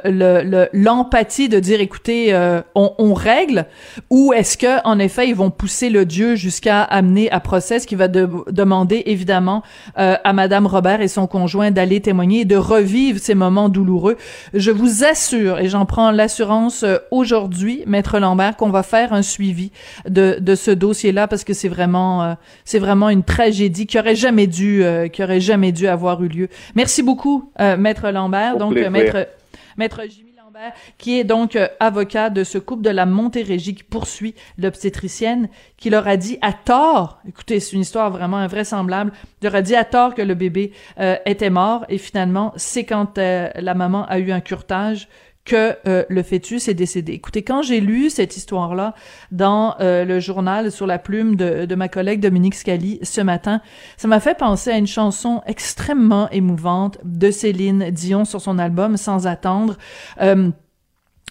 l'empathie 0.74 1.48
le, 1.48 1.56
de 1.56 1.60
dire, 1.60 1.82
écoutez, 1.82 2.34
euh, 2.34 2.62
on, 2.76 2.94
on, 3.00 3.16
règle, 3.16 3.66
ou 4.12 4.32
est-ce 4.32 4.58
que, 4.58 4.88
en 4.88 5.00
effet, 5.00 5.28
ils 5.28 5.36
vont 5.36 5.50
pousser 5.50 5.90
le 5.90 6.06
dieu 6.06 6.36
jusqu'à 6.36 6.84
amener 6.84 7.32
à 7.32 7.40
procès, 7.40 7.80
ce 7.80 7.88
qui 7.88 7.96
va 7.96 8.08
de, 8.08 8.30
demander 8.52 9.02
évidemment 9.08 9.64
euh, 9.98 10.16
à 10.24 10.34
Madame 10.34 10.68
Robert 10.68 11.02
et 11.02 11.08
son 11.08 11.26
conjoint 11.26 11.72
d'aller 11.72 12.02
témoigner 12.02 12.42
et 12.42 12.46
de 12.46 12.56
revivre 12.56 13.20
ces 13.20 13.34
moments 13.34 13.70
douloureux. 13.70 14.18
Je 14.54 14.70
vous 14.70 15.04
assure, 15.04 15.60
et 15.60 15.68
j'en 15.68 15.86
prends 15.88 16.12
l'assurance 16.12 16.84
euh, 16.84 16.98
aujourd'hui, 17.10 17.84
Maître 17.88 18.20
Lambert, 18.20 18.56
qu'on 18.56 18.70
va 18.70 18.84
faire 18.84 19.14
un 19.14 19.24
suivi 19.24 19.72
de, 20.08 20.38
de 20.40 20.54
ce 20.54 20.70
dossier-là 20.70 21.28
parce 21.28 21.44
que 21.44 21.54
c'est 21.54 21.70
vraiment, 21.70 22.24
euh, 22.24 22.34
c'est 22.66 22.80
vraiment 22.80 22.99
une 23.08 23.24
tragédie 23.24 23.88
qui 23.88 23.98
aurait 23.98 24.16
jamais 24.16 24.48
dû 24.48 24.84
euh, 24.84 25.08
qui 25.08 25.24
aurait 25.24 25.40
jamais 25.40 25.72
dû 25.72 25.88
avoir 25.88 26.22
eu 26.22 26.28
lieu. 26.28 26.50
Merci 26.76 27.04
beaucoup 27.04 27.52
euh, 27.62 27.78
maître 27.78 28.10
Lambert 28.10 28.56
Au 28.56 28.60
donc 28.60 28.74
plaisir. 28.74 28.92
maître 28.92 29.30
maître 29.78 30.02
Jimmy 30.10 30.34
Lambert 30.38 30.74
qui 30.98 31.20
est 31.20 31.24
donc 31.24 31.56
euh, 31.56 31.68
avocat 31.80 32.30
de 32.30 32.44
ce 32.44 32.58
couple 32.58 32.82
de 32.82 32.90
la 32.90 33.06
Montérégie 33.06 33.76
qui 33.76 33.84
poursuit 33.84 34.36
l'obstétricienne 34.58 35.48
qui 35.78 35.90
leur 35.90 36.08
a 36.08 36.18
dit 36.18 36.38
à 36.42 36.54
tort, 36.54 37.20
écoutez, 37.28 37.60
c'est 37.60 37.74
une 37.76 37.82
histoire 37.82 38.12
vraiment 38.12 38.38
invraisemblable, 38.38 39.12
leur 39.42 39.56
a 39.56 39.62
dit 39.62 39.76
à 39.76 39.86
tort 39.86 40.14
que 40.14 40.22
le 40.22 40.36
bébé 40.36 40.72
euh, 41.00 41.16
était 41.26 41.50
mort 41.50 41.86
et 41.88 41.98
finalement, 41.98 42.52
c'est 42.58 42.84
quand 42.84 43.18
euh, 43.18 43.50
la 43.56 43.74
maman 43.74 44.06
a 44.08 44.20
eu 44.20 44.32
un 44.32 44.42
curtage 44.42 45.08
que 45.50 45.76
euh, 45.88 46.06
le 46.10 46.22
fœtus 46.22 46.68
est 46.68 46.76
décédé. 46.76 47.14
Écoutez, 47.14 47.42
quand 47.42 47.64
j'ai 47.64 47.82
lu 47.82 48.12
cette 48.12 48.38
histoire-là 48.38 48.94
dans 49.32 49.76
euh, 49.80 50.06
le 50.06 50.20
journal 50.20 50.72
sur 50.72 50.86
la 50.86 51.00
plume 51.00 51.36
de, 51.36 51.66
de 51.66 51.76
ma 51.76 51.90
collègue 51.90 52.20
Dominique 52.20 52.54
Scali 52.54 53.00
ce 53.02 53.20
matin, 53.22 53.60
ça 53.98 54.08
m'a 54.08 54.20
fait 54.20 54.38
penser 54.38 54.70
à 54.70 54.78
une 54.78 54.88
chanson 54.88 55.42
extrêmement 55.48 56.30
émouvante 56.30 57.00
de 57.04 57.32
Céline 57.32 57.90
Dion 57.90 58.26
sur 58.26 58.42
son 58.42 58.60
album 58.60 58.96
Sans 58.96 59.26
attendre. 59.26 59.76
Euh, 60.22 60.52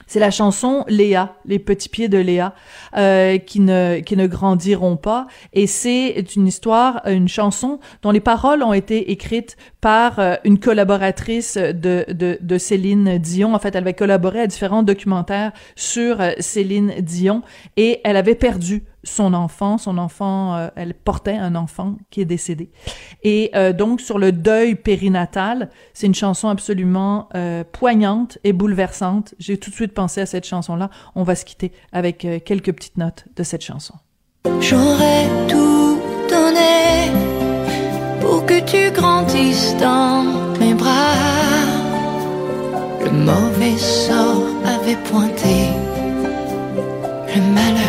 c'est 0.09 0.19
la 0.19 0.33
chanson 0.33 0.85
Léa, 0.89 1.37
les 1.45 1.61
petits 1.61 1.89
pieds 1.89 2.09
de 2.09 2.19
Léa, 2.19 2.55
euh, 2.97 3.39
qui 3.39 3.61
ne 3.61 4.01
qui 4.01 4.17
ne 4.17 4.27
grandiront 4.27 4.97
pas. 4.97 5.29
Et 5.53 5.69
c'est 5.69 6.25
une 6.35 6.49
histoire, 6.49 7.03
une 7.07 7.29
chanson 7.29 7.79
dont 8.03 8.11
les 8.11 8.21
paroles 8.21 8.63
ont 8.65 8.73
été 8.73 9.13
écrites 9.13 9.57
par 9.81 10.19
euh, 10.19 10.35
une 10.45 10.59
collaboratrice 10.59 11.57
de, 11.57 12.07
de 12.09 12.39
de 12.41 12.59
Céline 12.59 13.19
Dion. 13.19 13.55
En 13.55 13.59
fait, 13.61 13.75
elle 13.77 13.85
avait 13.85 13.95
collaboré 13.95 14.41
à 14.41 14.47
différents 14.47 14.83
documentaires 14.83 15.53
sur 15.77 16.21
euh, 16.21 16.33
Céline 16.41 16.95
Dion 17.01 17.43
et 17.77 18.01
elle 18.03 18.17
avait 18.17 18.35
perdu 18.35 18.85
son 19.05 19.35
enfant, 19.35 19.79
son 19.79 19.99
enfant, 19.99 20.57
euh, 20.57 20.69
elle 20.77 20.95
portait 20.95 21.37
un 21.37 21.55
enfant 21.55 21.97
qui 22.11 22.21
est 22.21 22.25
décédé. 22.25 22.71
Et 23.23 23.51
euh, 23.55 23.73
donc 23.73 24.01
sur 24.01 24.19
le 24.19 24.33
deuil 24.33 24.75
périnatal, 24.75 25.71
c'est 25.95 26.07
une 26.07 26.15
chanson 26.15 26.49
absolument 26.49 27.29
euh, 27.35 27.65
poignante 27.65 28.39
et 28.45 28.53
bouleversante. 28.53 29.35
J'ai 29.39 29.59
tout 29.59 29.71
de 29.71 29.75
suite 29.75 29.95
pensé 29.95 30.21
à 30.21 30.27
cette 30.27 30.47
chanson-là. 30.47 30.91
On 31.15 31.23
va 31.23 31.35
se 31.35 31.45
quitter 31.45 31.73
avec 31.93 32.27
quelques 32.45 32.73
petites 32.73 32.99
notes 32.99 33.27
de 33.37 33.43
cette 33.43 33.63
chanson. 33.63 33.95
J'aurais 34.61 35.27
tout 35.49 36.01
donné 36.29 37.13
pour 38.21 38.45
que 38.47 38.61
tu 38.61 38.91
grandisses 38.93 39.77
dans 39.79 40.25
mes 40.59 40.75
bras. 40.75 41.15
Le 43.05 43.11
mauvais 43.11 43.77
sort 43.79 44.59
pointé 44.97 45.69
le 47.35 47.43
malheur 47.53 47.88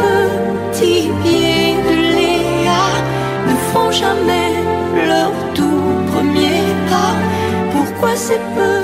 petits 0.00 1.10
pieds 1.22 1.74
de 1.88 1.96
Léa 2.16 2.84
ne 3.48 3.54
font 3.70 3.90
jamais 3.90 4.50
leur 5.06 5.32
tout 5.54 5.88
premier 6.12 6.62
pas. 6.90 7.14
Pourquoi 7.72 8.16
ces 8.16 8.40
petits 8.56 8.79